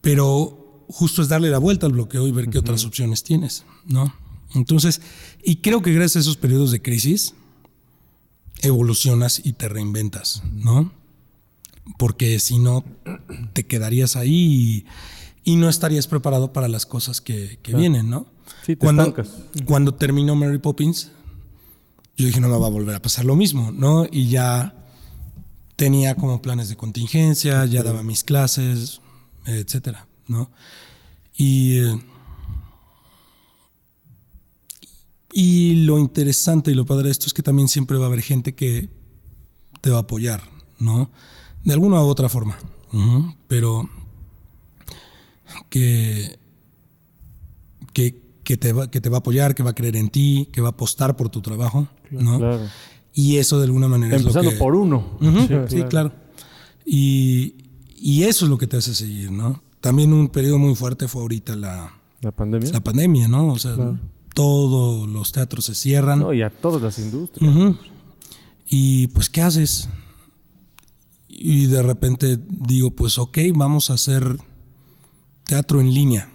[0.00, 4.14] Pero justo es darle la vuelta al bloqueo y ver qué otras opciones tienes, ¿no?
[4.54, 5.00] Entonces,
[5.42, 7.34] y creo que gracias a esos periodos de crisis,
[8.62, 10.92] evolucionas y te reinventas, ¿no?
[11.98, 12.84] Porque si no,
[13.52, 14.84] te quedarías ahí
[15.44, 18.26] y, y no estarías preparado para las cosas que, que vienen, ¿no?
[18.64, 19.30] Sí, te cuando, estancas.
[19.64, 21.12] cuando terminó Mary Poppins,
[22.16, 24.06] yo dije, no me va a volver a pasar lo mismo, ¿no?
[24.10, 24.74] Y ya
[25.76, 29.00] tenía como planes de contingencia, ya daba mis clases,
[29.44, 30.50] etcétera, ¿no?
[31.36, 32.00] Y, eh,
[35.32, 38.22] y lo interesante y lo padre de esto es que también siempre va a haber
[38.22, 38.88] gente que
[39.82, 40.42] te va a apoyar,
[40.78, 41.10] ¿no?
[41.66, 42.56] De alguna u otra forma,
[43.48, 43.88] pero
[45.68, 46.38] que,
[47.92, 50.48] que, que, te va, que te va a apoyar, que va a creer en ti,
[50.52, 52.38] que va a apostar por tu trabajo, ¿no?
[52.38, 52.60] Claro.
[53.12, 54.56] Y eso de alguna manera Empezando es lo que...
[54.58, 55.18] por uno.
[55.20, 55.28] Sí,
[55.68, 55.88] sí, claro.
[55.88, 56.12] claro.
[56.84, 57.56] Y,
[57.98, 59.60] y eso es lo que te hace seguir, ¿no?
[59.80, 62.70] También un periodo muy fuerte fue ahorita la, La pandemia.
[62.70, 63.48] la pandemia, ¿no?
[63.48, 63.74] O sea,
[64.34, 66.20] todos los teatros se cierran.
[66.20, 67.74] No, y a todas las industrias.
[68.68, 69.88] Y pues, ¿qué haces?
[71.38, 74.38] Y de repente digo, pues, ok, vamos a hacer
[75.44, 76.28] teatro en línea.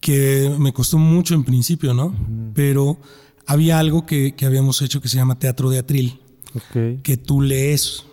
[0.00, 2.14] Que me costó mucho en principio, ¿no?
[2.54, 2.98] Pero
[3.46, 6.20] había algo que, que habíamos hecho que se llama teatro de atril,
[6.54, 7.02] Ok.
[7.02, 8.04] que tú lees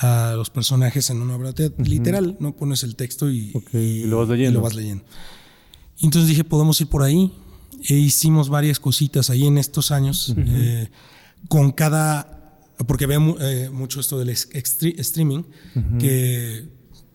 [0.00, 4.04] a los personajes en una obra te- literal, no pones el texto y, Ok, y
[4.04, 4.50] lo vas leyendo.
[4.52, 5.04] y lo vas leyendo.
[6.00, 7.32] Entonces dije, podemos ir por ahí.
[7.88, 10.88] E hicimos varias cositas ahí en estos años, eh,
[11.48, 12.37] con cada,
[12.86, 15.42] porque mu- eh, mucho esto del ex- extre- streaming,
[15.98, 16.68] que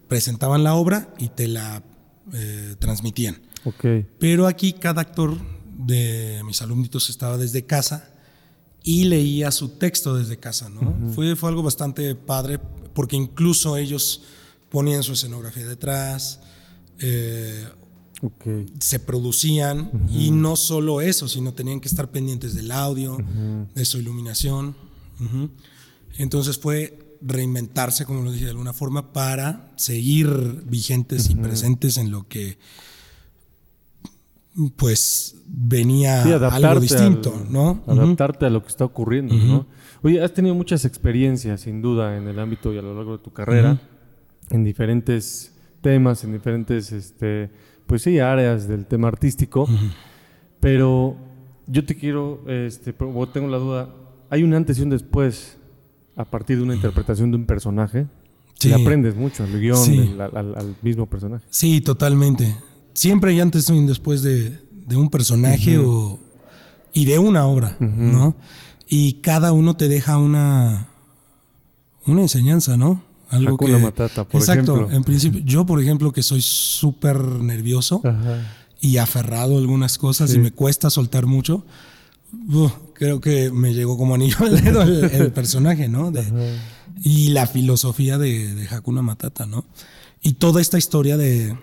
[0.07, 1.83] presentaban la obra y te la
[2.33, 3.41] eh, transmitían.
[3.65, 3.85] Ok.
[4.19, 5.37] Pero aquí cada actor
[5.77, 8.09] de mis alumnitos estaba desde casa
[8.83, 11.11] y leía su texto desde casa, ¿no?
[11.13, 12.59] fue, fue algo bastante padre
[12.93, 14.21] porque incluso ellos
[14.69, 16.41] ponían su escenografía detrás,
[16.99, 17.65] eh,
[18.21, 18.45] Ok.
[18.79, 23.17] se producían y no solo eso, sino tenían que estar pendientes del audio,
[23.75, 24.75] de su iluminación.
[26.17, 30.27] Entonces fue reinventarse, como lo dije de alguna forma, para seguir
[30.65, 32.57] vigentes y presentes en lo que
[34.75, 37.83] pues venía Sí, algo distinto, al- ¿no?
[37.87, 39.65] Adaptarte a lo que está ocurriendo, ¿no?
[40.03, 43.23] Oye, has tenido muchas experiencias, sin duda, en el ámbito y a lo largo de
[43.23, 43.81] tu carrera,
[44.51, 47.49] en diferentes temas, en diferentes, este,
[47.87, 49.67] pues sí, áreas del tema artístico.
[50.59, 51.15] Pero
[51.67, 53.89] yo te quiero, este, tengo la duda,
[54.33, 55.57] ¿hay un antes y un después
[56.15, 58.07] a partir de una interpretación de un personaje?
[58.59, 58.69] Sí.
[58.69, 59.97] Le aprendes mucho al guion, Sí.
[59.97, 61.45] del- al, mismo personaje.
[61.49, 62.55] Sí, totalmente.
[62.93, 64.57] Siempre hay antes y un después de,
[64.87, 66.19] de un personaje o,
[66.93, 68.35] y de una obra, ¿no?
[68.87, 70.87] Y cada uno te deja una,
[72.05, 73.03] una enseñanza, ¿no?
[73.29, 74.75] Algo Hakuna Matata, por Exacto.
[74.75, 74.95] ejemplo.
[74.95, 78.01] En principio, yo, por ejemplo, que soy súper nervioso
[78.79, 80.37] y aferrado a algunas cosas Sí.
[80.37, 81.65] y me cuesta soltar mucho,
[82.93, 86.11] creo que me llegó como anillo al dedo el, el personaje, ¿no?
[86.11, 86.57] De-
[87.01, 89.65] y la filosofía de, de Hakuna Matata, ¿no?
[90.21, 91.57] Y toda esta historia de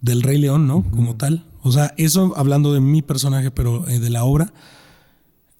[0.00, 0.84] del Rey León, ¿no?
[0.90, 1.44] Como tal.
[1.62, 4.52] O sea, eso hablando de mi personaje, pero eh, de la obra,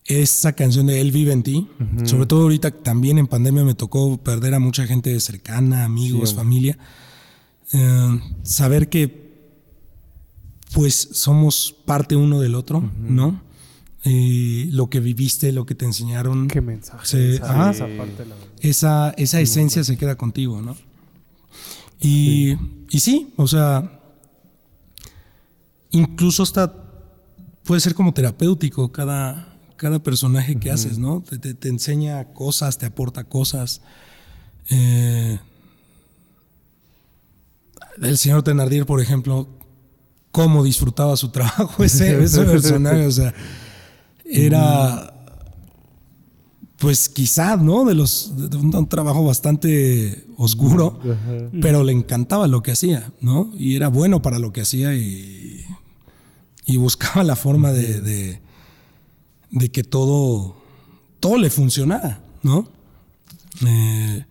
[0.04, 1.68] esa canción de Él vive en ti,
[2.04, 6.36] sobre todo ahorita también en pandemia me tocó perder a mucha gente cercana, amigos, Sí.
[6.36, 6.78] familia.
[7.74, 9.28] Eh, saber que
[10.72, 13.42] pues somos parte uno del otro, ¿no?
[14.04, 17.04] Lo que viviste, lo que te enseñaron, Qué mensaje.
[17.06, 18.48] Sí, esa, esa parte, la verdad.
[18.60, 20.76] esa, esa esencia se queda contigo, ¿no?
[22.00, 22.56] Y
[22.90, 24.00] y sí, o sea,
[25.90, 26.72] incluso hasta
[27.64, 31.22] puede ser como terapéutico cada, cada personaje que haces, ¿no?
[31.28, 33.82] Te, te- te enseña cosas, te aporta cosas.
[34.70, 35.38] Eh,
[38.00, 39.48] el señor Tenardier, por ejemplo,
[40.30, 43.34] cómo disfrutaba su trabajo ese, ese personaje, o sea,
[44.30, 45.14] era
[46.78, 47.84] pues quizá, ¿no?
[47.84, 51.00] De los de un, un trabajo bastante oscuro,
[51.60, 53.52] pero le encantaba lo que hacía, ¿no?
[53.58, 55.64] Y era bueno para lo que hacía y,
[56.66, 58.40] y buscaba la forma de, de,
[59.50, 60.56] de que todo,
[61.18, 62.68] todo le funcionara, ¿no?
[63.66, 64.24] Eh,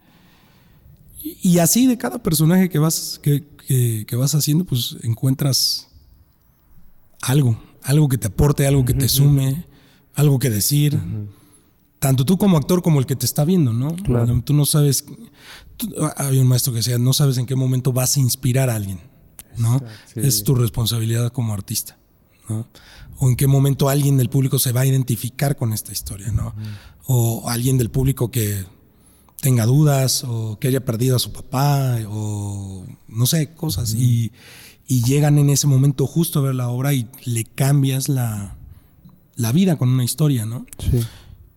[1.22, 5.90] y y así de cada personaje que vas, que, que- que vas haciendo, pues encuentras
[7.22, 9.66] algo, algo que te aporte, algo que te sume,
[10.18, 11.00] algo que decir.
[12.00, 13.96] Tanto tú como actor como el que te está viendo, ¿no?
[13.96, 14.42] Claro.
[14.46, 15.06] Tú no sabes.
[15.78, 18.76] tú- hay un maestro que decía, no sabes en qué momento vas a inspirar a
[18.76, 19.00] alguien,
[19.58, 19.80] ¿no?
[20.14, 20.20] Sí.
[20.22, 21.98] Es tu responsabilidad como artista,
[22.50, 22.68] ¿no?
[23.20, 26.54] O en qué momento alguien del público se va a identificar con esta historia, ¿no?
[27.08, 28.64] O alguien del público que
[29.42, 33.94] tenga dudas o que haya perdido a su papá o no sé, cosas.
[33.96, 34.32] y,
[34.88, 38.57] y llegan en ese momento justo a ver la obra y le cambias la,
[39.38, 40.66] la vida con una historia, ¿no?
[40.80, 41.00] Sí.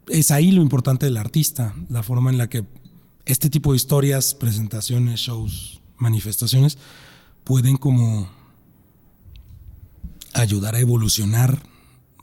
[0.09, 2.65] Es ahí lo importante del artista, la forma en la que
[3.25, 6.79] este tipo de historias, presentaciones, shows, manifestaciones,
[7.43, 8.29] pueden como
[10.35, 11.63] ayudar a evolucionar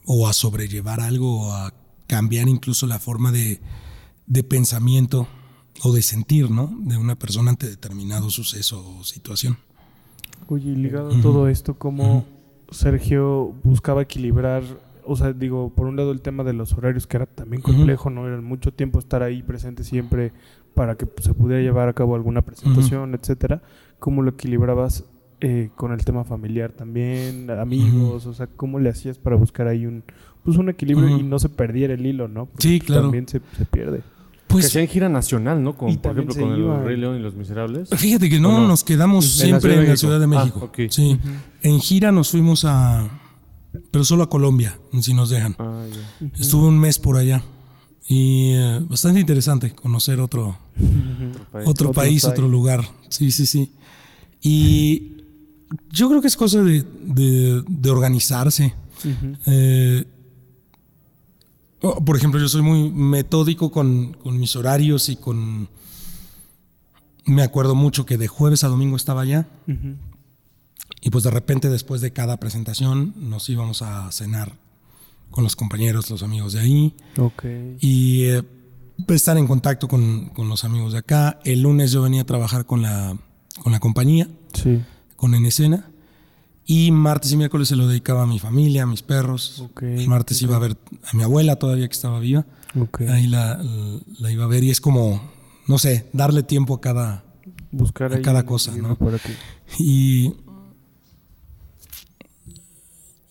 [0.06, 1.74] o a sobrellevar algo o a
[2.06, 3.60] cambiar incluso la forma de,
[4.28, 5.28] de pensamiento
[5.84, 6.74] o de sentir, ¿no?
[6.82, 9.58] De una persona ante determinado suceso o situación.
[10.48, 12.26] Oye, y ligado a todo esto, ¿cómo
[12.72, 14.64] Sergio buscaba equilibrar?
[15.08, 18.10] O sea, digo, por un lado el tema de los horarios, que era también complejo,
[18.10, 18.28] ¿no?
[18.28, 20.32] Era mucho tiempo estar ahí presente siempre
[20.74, 23.62] para que pues, se pudiera llevar a cabo alguna presentación, etcétera.
[24.00, 25.06] ¿Cómo lo equilibrabas
[25.42, 28.26] eh, con el tema familiar también, amigos?
[28.26, 30.04] O sea, ¿cómo le hacías para buscar ahí un,
[30.44, 32.46] pues, un equilibrio y no se perdiera el hilo, ¿no?
[32.48, 33.02] Porque, Sí, pues, claro.
[33.04, 33.98] También se, se pierde.
[34.00, 34.04] que
[34.48, 35.76] Pues hacían gira nacional, ¿no?
[35.88, 36.80] Y por ejemplo con iban.
[36.80, 37.90] el Rey León y los Miserables.
[37.90, 39.98] fíjate que no, nos quedamos En la siempre Ciudad de en la.
[39.98, 40.72] Ciudad de Ah, México.
[40.90, 41.20] Sí.
[41.64, 43.08] En gira nos fuimos a.
[43.92, 45.56] Pero solo a Colombia, si nos dejan.
[45.60, 46.28] Ah, ya.
[46.40, 47.44] Estuve un mes por allá.
[48.10, 51.68] Y eh, bastante interesante conocer otro, Otro país.
[51.68, 52.88] otro país, lugar.
[53.10, 53.72] Sí, sí, sí.
[54.42, 55.18] Y
[55.92, 58.74] yo creo que es cosa de, de- de organizarse.
[59.46, 60.06] Eh,
[61.82, 65.68] oh, por ejemplo, yo soy muy metódico con, con mis horarios y con...
[67.26, 69.48] Me acuerdo mucho que de jueves a domingo estaba allá.
[69.68, 69.96] Ujú.
[71.08, 74.52] Y pues de repente después de cada presentación nos íbamos a cenar
[75.32, 76.94] con los compañeros, los amigos de ahí.
[77.18, 77.46] Ok.
[77.80, 78.44] Y eh,
[79.06, 81.40] pues, estar en contacto con, con los amigos de acá.
[81.46, 83.18] El lunes yo venía a trabajar con la,
[83.64, 84.82] con la compañía, Sí.
[85.16, 85.90] con En Escena.
[86.66, 89.62] Y martes y miércoles se lo dedicaba a mi familia, a mis perros.
[89.62, 89.84] Ok.
[89.84, 90.76] El martes iba a ver
[91.10, 92.46] a mi abuela todavía que estaba viva.
[93.08, 93.64] Ahí la,
[94.20, 95.22] la iba a ver y es como,
[95.68, 97.24] no sé, darle tiempo a cada...
[97.72, 98.98] Buscar a cada cosa, ¿no?
[99.80, 100.34] Y,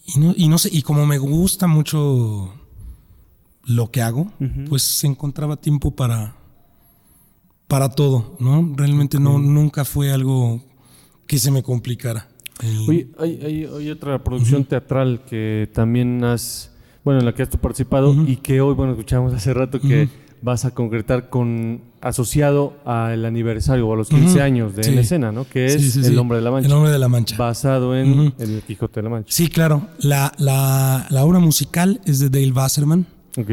[0.07, 2.53] y, no, y no sé, y como me gusta mucho
[3.65, 4.31] lo que hago,
[4.69, 6.37] pues se encontraba tiempo para,
[7.69, 8.73] para todo, ¿no?
[8.77, 10.63] Realmente no, nunca fue algo
[11.27, 12.29] que se me complicara.
[12.63, 16.73] El- Oye, hay, hay- hay otra producción teatral que también has,
[17.05, 20.09] bueno, en la que has participado y que hoy, bueno, escuchamos hace rato que
[20.43, 24.41] vas a concretar con asociado al aniversario o a los 15 Ujú.
[24.41, 24.93] años de Sí.
[24.93, 25.47] En escena, ¿no?
[25.49, 26.19] Que es Sí, sí, El.
[26.19, 27.37] Hombre de la Mancha, El Hombre de la Mancha.
[27.37, 28.33] basado en.
[28.39, 29.29] El Quijote de la Mancha.
[29.33, 29.89] Sí, claro.
[29.99, 33.07] La, la, la obra musical es de Dale Wasserman.
[33.39, 33.51] Ok.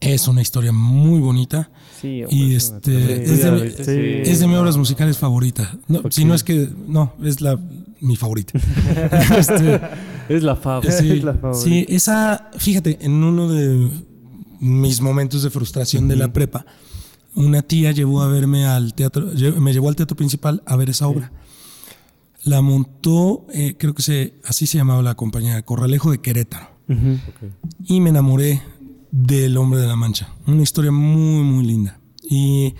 [0.00, 1.70] Es una historia muy bonita.
[2.00, 3.42] Sí, Y este es
[3.86, 5.68] de, es de mis obras musicales favoritas.
[5.88, 7.58] No, Si no es que, no, es la
[8.00, 8.52] mi favorita.
[9.36, 9.80] Este,
[10.28, 10.84] Es la fab.
[10.84, 11.64] sí, Es la favorita.
[11.64, 13.88] sí, esa, fíjate, en uno de
[14.60, 16.64] mis momentos de frustración de la prepa,
[17.34, 19.28] una tía llevó a verme al teatro,
[19.60, 21.32] me llevó al teatro principal a ver esa obra.
[22.44, 26.70] La montó, eh, creo que se, así se llamaba la compañía, Corralejo de Querétaro.
[27.84, 28.62] Y me enamoré
[29.10, 30.32] del Hombre de la Mancha.
[30.46, 32.00] Una historia muy, muy linda.
[32.22, 32.74] Y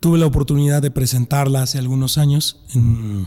[0.00, 3.26] tuve la oportunidad de presentarla hace algunos años en,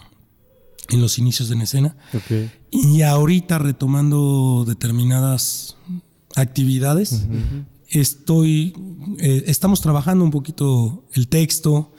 [0.89, 1.95] en los inicios de en escena.
[2.13, 2.51] Ok.
[2.71, 5.77] Y ahorita retomando determinadas
[6.35, 7.25] actividades,
[7.89, 8.73] estoy,
[9.19, 11.93] eh, estamos trabajando un poquito el texto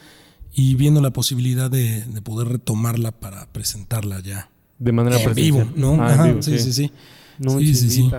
[0.53, 4.51] y viendo la posibilidad de, de poder retomarla para presentarla ya.
[4.78, 5.64] De manera En vivo.
[5.76, 6.03] ¿no?
[6.03, 6.93] Ah, Ajá, vivo, sí, sí, sí.
[7.39, 8.11] No, Sí, sí, sí.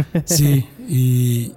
[0.24, 1.52] sí, y,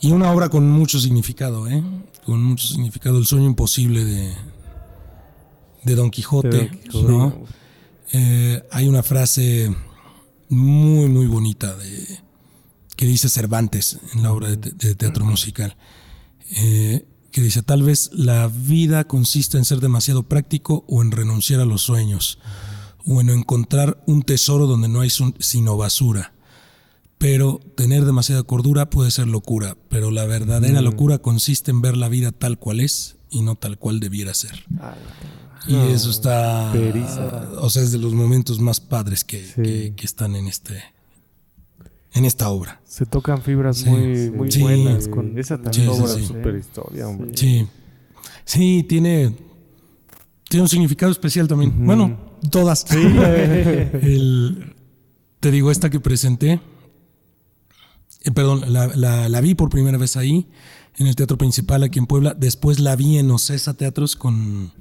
[0.00, 1.82] y una obra con mucho significado, ¿eh?
[2.24, 3.18] Con mucho significado.
[3.18, 4.34] El sueño imposible de,
[5.84, 7.12] de Don Quijote, De Don Quijote.
[7.12, 7.44] ¿no?
[8.12, 9.72] Eh, hay una frase
[10.48, 12.18] muy, muy bonita de,
[13.00, 15.74] que dice Cervantes en la obra de, te- de teatro musical,
[16.50, 21.60] eh, que dice, tal vez la vida consiste en ser demasiado práctico o en renunciar
[21.60, 22.38] a los sueños,
[23.06, 26.34] o en encontrar un tesoro donde no hay sino basura.
[27.16, 32.10] Pero tener demasiada cordura puede ser locura, pero la verdadera locura consiste en ver la
[32.10, 34.64] vida tal cual es y no tal cual debiera ser.
[35.66, 37.48] Y eso está, periza.
[37.62, 39.52] o sea, es de los momentos más padres que, Sí.
[39.62, 40.82] que- que están en este,
[42.12, 42.80] en esta obra.
[42.84, 44.30] Se tocan fibras Sí, muy, sí.
[44.30, 44.62] muy Sí.
[44.62, 45.08] buenas.
[45.08, 46.26] Con Esa sí, obra sí.
[46.26, 47.30] super historia, hombre.
[47.36, 47.66] Sí,
[48.44, 49.34] sí, tiene,
[50.48, 51.86] tiene un significado especial también.
[51.86, 52.18] Bueno,
[52.50, 52.84] todas.
[52.92, 54.74] El-
[55.40, 56.60] te digo, esta que presenté,
[58.24, 60.48] eh, perdón, la, la- la vi por primera vez ahí,
[60.98, 62.34] en el Teatro Principal aquí en Puebla.
[62.34, 64.72] Después la vi en Ocesa Teatros con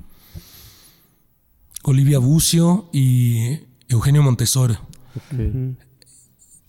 [1.84, 4.74] Olivia Bucio y Eugenio Montesoro.
[5.16, 5.78] Ok.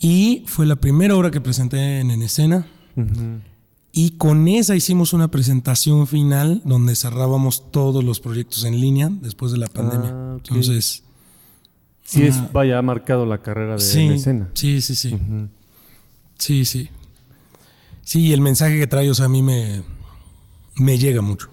[0.01, 2.66] Y fue la primera obra que presenté en, en escena.
[3.92, 9.53] Y con esa hicimos una presentación final donde cerrábamos todos los proyectos en línea después
[9.53, 10.11] de la pandemia.
[10.12, 10.36] Ah.
[10.48, 11.03] Entonces,
[12.05, 12.51] Sí, es, Ah.
[12.53, 14.48] vaya, ha marcado la carrera de sí, la escena.
[14.55, 15.14] sí, sí, sí.
[15.14, 15.48] Ujú.
[16.38, 16.88] Sí, sí.
[18.03, 19.82] Sí, y el mensaje que trae, o sea, a mí me,
[20.76, 21.51] me llega mucho.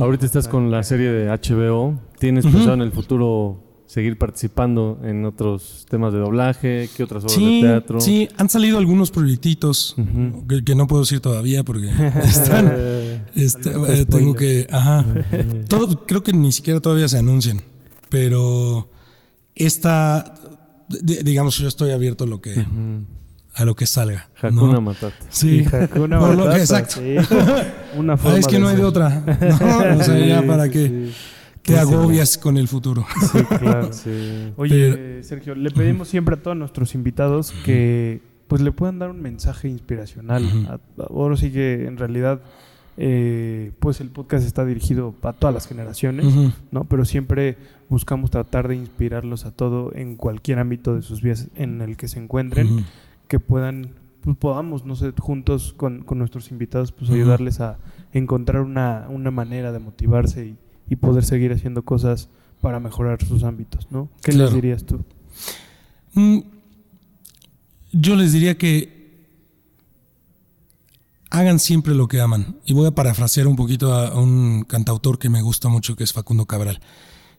[0.00, 1.98] Ahorita estás con la serie de HBO.
[2.18, 3.62] ¿Tienes pensado en el futuro
[3.92, 6.88] seguir participando en otros temas de doblaje?
[6.96, 8.00] ¿Qué otras obras Sí, de teatro?
[8.00, 9.94] sí, han salido algunos proyectitos
[10.48, 11.90] que, que no puedo decir todavía porque
[12.24, 12.72] están,
[13.34, 15.04] este, eh, tengo que, ajá,
[15.68, 17.60] todo, creo que ni siquiera todavía se anuncian,
[18.08, 18.88] pero
[19.54, 20.34] esta,
[20.88, 22.64] di- digamos, yo estoy abierto a lo que,
[23.54, 24.30] a lo que salga.
[24.42, 24.48] ¿no?
[24.48, 25.14] Hakuna Matata.
[25.28, 26.94] Sí, Hakuna Por lo- Matata, exacto.
[26.96, 27.16] sí.
[27.98, 29.10] Una Ah, forma es que no hay de otra.
[29.20, 31.12] No, o sea, ya para sí, que sí.
[31.62, 33.06] Te agobias con el futuro.
[33.32, 33.92] Sí, claro.
[33.92, 34.52] Sí.
[34.56, 39.22] Oye, Sergio, le pedimos siempre a todos nuestros invitados que pues le puedan dar un
[39.22, 40.80] mensaje inspiracional.
[40.98, 42.40] Ahora sí que en realidad
[42.96, 46.26] eh, pues el podcast está dirigido a todas las generaciones.
[46.70, 46.84] ¿no?
[46.84, 47.56] Pero siempre
[47.88, 52.08] buscamos tratar de inspirarlos a todo en cualquier ámbito de sus vidas en el que
[52.08, 52.84] se encuentren,
[53.28, 53.90] que puedan
[54.22, 57.78] pues, podamos, no sé, juntos con, con nuestros invitados, pues ayudarles a
[58.12, 60.56] encontrar una, una manera de motivarse y,
[60.92, 62.28] y poder seguir haciendo cosas
[62.60, 64.10] para mejorar sus ámbitos, ¿no?
[64.22, 65.02] ¿Qué les dirías tú?
[66.12, 66.40] Mm,
[67.92, 69.26] Yo les diría que
[71.30, 72.58] hagan siempre lo que aman.
[72.66, 76.04] Y voy a parafrasear un poquito a, a un cantautor que me gusta mucho, que
[76.04, 76.80] es Facundo Cabral.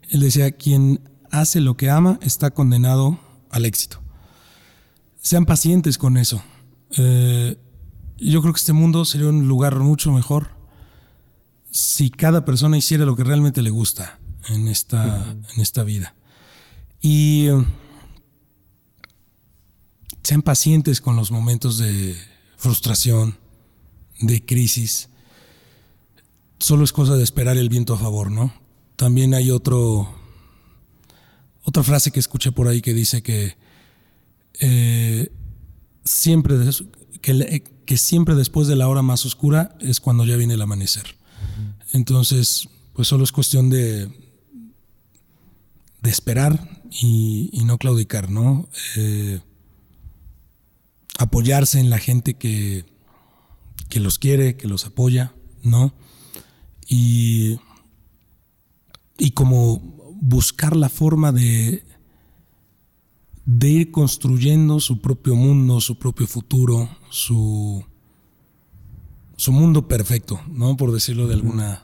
[0.10, 3.20] Él decía, quien hace lo que ama está condenado
[3.52, 4.02] al éxito.
[5.22, 6.42] Sean pacientes con eso.
[6.98, 7.56] Eh,
[8.18, 10.63] yo creo que este mundo sería un lugar mucho mejor
[11.74, 16.14] si cada persona hiciera lo que realmente le gusta en esta, en esta vida.
[17.02, 17.66] Y eh,
[20.22, 22.16] sean pacientes con los momentos de
[22.58, 23.40] frustración,
[24.20, 25.10] de crisis.
[26.60, 28.54] Solo es cosa de esperar el viento a favor, ¿no?
[28.96, 30.14] También hay otro,
[31.64, 33.58] otra frase que escuché por ahí que dice que
[34.60, 35.32] eh,
[36.06, 36.56] siempre,
[37.20, 41.23] que siempre después de la hora más oscura es cuando ya viene el amanecer.
[41.94, 44.08] Entonces, pues solo es cuestión de,
[46.02, 48.68] de esperar y, no claudicar, ¿no?
[48.98, 49.40] Eh,
[51.18, 52.86] apoyarse en la gente que,
[53.90, 55.94] que los quiere, que los apoya, ¿no?
[56.88, 57.60] Y,
[59.18, 59.78] y como
[60.20, 61.86] buscar la forma de,
[63.46, 67.86] de ir construyendo su propio mundo, su propio futuro, su,
[69.36, 70.78] su mundo perfecto, ¿no?
[70.78, 71.84] Por decirlo de alguna,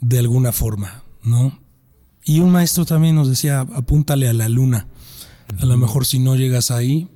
[0.00, 1.58] de alguna forma, ¿no?
[2.24, 4.88] Y un maestro también nos decía, apúntale a la luna.
[5.60, 7.08] A lo mejor si no llegas ahí,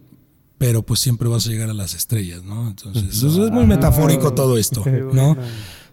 [0.59, 2.69] pero pues siempre vas a llegar a las estrellas, ¿no?
[2.69, 5.37] Entonces, eso es muy metafórico todo esto, ¿no?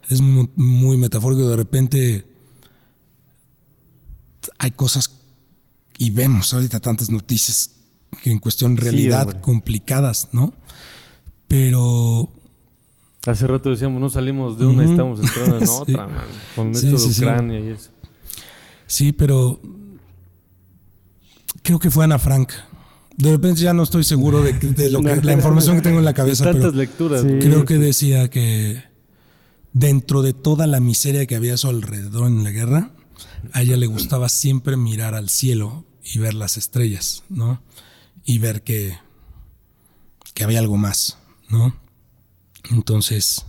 [0.10, 1.48] Es muy, muy metafórico.
[1.48, 2.26] De repente
[4.58, 5.12] hay cosas
[5.98, 7.72] y vemos ahorita tantas noticias
[8.22, 10.54] que en cuestión realidad complicadas, ¿no?
[11.48, 12.30] Pero
[13.26, 14.92] Hace rato decíamos, no salimos de una y Ujú.
[14.94, 15.74] estamos entrando en Sí.
[15.80, 17.22] otra, man, con Sí, esto sí, de sí.
[17.22, 17.90] Ucrania y eso.
[18.86, 19.60] sí, pero
[21.64, 22.52] creo que fue Ana Frank.
[23.18, 26.06] De repente ya no estoy seguro de, de lo que, la información que tengo en
[26.06, 27.22] la cabeza, Tantas pero lecturas.
[27.24, 28.84] Creo que decía que
[29.72, 32.92] dentro de toda la miseria que había a su alrededor en la guerra,
[33.54, 37.62] a ella le gustaba siempre mirar al cielo y ver las estrellas, ¿no?
[38.26, 38.98] Y ver que,
[40.34, 41.18] que había algo más,
[41.50, 41.74] ¿no?
[42.72, 43.46] Entonces,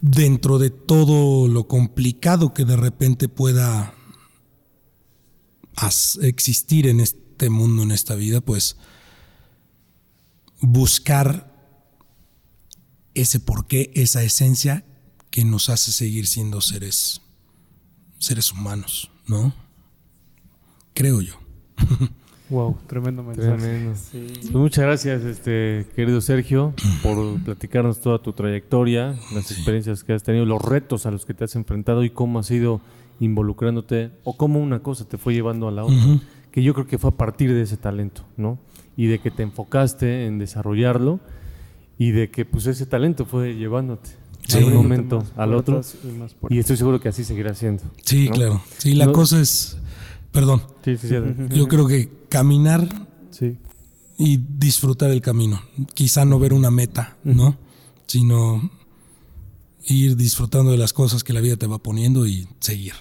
[0.00, 3.94] dentro de todo lo complicado que de repente pueda
[6.20, 8.76] existir en este mundo, en esta vida, pues
[10.60, 11.52] buscar
[13.14, 14.84] ese porqué, esa esencia
[15.30, 17.22] que nos hace seguir siendo seres,
[18.18, 19.54] seres humanos, ¿no?
[20.94, 21.40] Creo yo.
[22.52, 23.48] Wow, tremendo mensaje.
[23.56, 23.94] Tremendo.
[23.96, 24.26] Sí.
[24.42, 30.22] Pues muchas gracias, este querido Sergio, por platicarnos toda tu trayectoria, las experiencias que has
[30.22, 32.80] tenido, los retos a los que te has enfrentado y cómo has ido
[33.20, 35.96] involucrándote o cómo una cosa te fue llevando a la otra.
[36.50, 38.58] Que yo creo que fue a partir de ese talento, ¿no?
[38.96, 41.20] Y de que te enfocaste en desarrollarlo
[41.98, 44.10] y de que pues ese talento fue llevándote
[44.46, 44.58] Sí.
[44.58, 45.80] de un momento al otro.
[46.50, 47.84] y estoy seguro que así seguirá siendo.
[48.04, 48.34] Sí, ¿no?
[48.34, 48.60] claro.
[48.76, 49.78] Sí, la No- cosa es,
[50.32, 51.14] perdón, Sí, sí, sí.
[51.14, 51.56] adelante.
[51.56, 52.88] yo creo que caminar
[53.30, 53.56] Sí.
[54.18, 55.60] y disfrutar el camino.
[55.94, 57.56] Quizá no ver una meta, ¿no?
[58.06, 58.70] Sino
[59.86, 62.94] ir disfrutando de las cosas que la vida te va poniendo y seguir.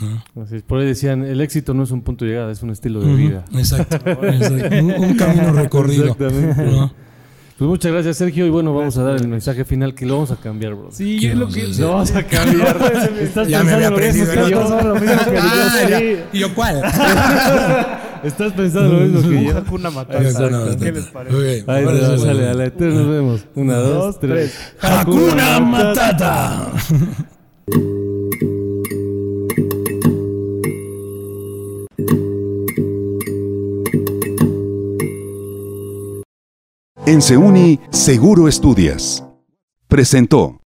[0.00, 0.42] ¿no?
[0.42, 0.62] Así es.
[0.62, 3.14] Por ahí decían, el éxito no es un punto de llegada, es un estilo de
[3.14, 3.44] vida.
[3.54, 3.96] Exacto.
[4.26, 4.76] exacto.
[4.76, 6.04] Un, un camino recorrido.
[6.12, 6.64] Exactamente.
[6.64, 6.92] ¿no?
[7.58, 8.44] Pues muchas gracias, Sergio.
[8.46, 10.88] Y bueno, vamos a dar el mensaje final que lo vamos a cambiar, bro.
[10.92, 11.66] Sí, ¿Qué es lo que...
[11.78, 12.76] Lo vamos a cambiar.
[13.18, 14.64] Estás Ya me pensando había lo mismo aprendido que yo.
[14.76, 14.88] otro.
[14.94, 16.28] lo mismo que yo, Ah.
[16.34, 16.82] ¿Y yo cuál?
[18.24, 19.56] Estás pensando lo mismo que yo.
[19.58, 20.22] Hakuna Matata.
[20.22, 20.76] Exacto.
[20.78, 21.64] ¿Qué les parece?
[21.66, 21.84] Ahí
[22.18, 23.44] sale, la eterna nos vemos.
[23.54, 24.54] Una, dos, tres.
[24.80, 26.72] Hakuna Matata.
[37.06, 39.24] En Seuni Seguro Estudias.
[39.86, 40.65] Presentó.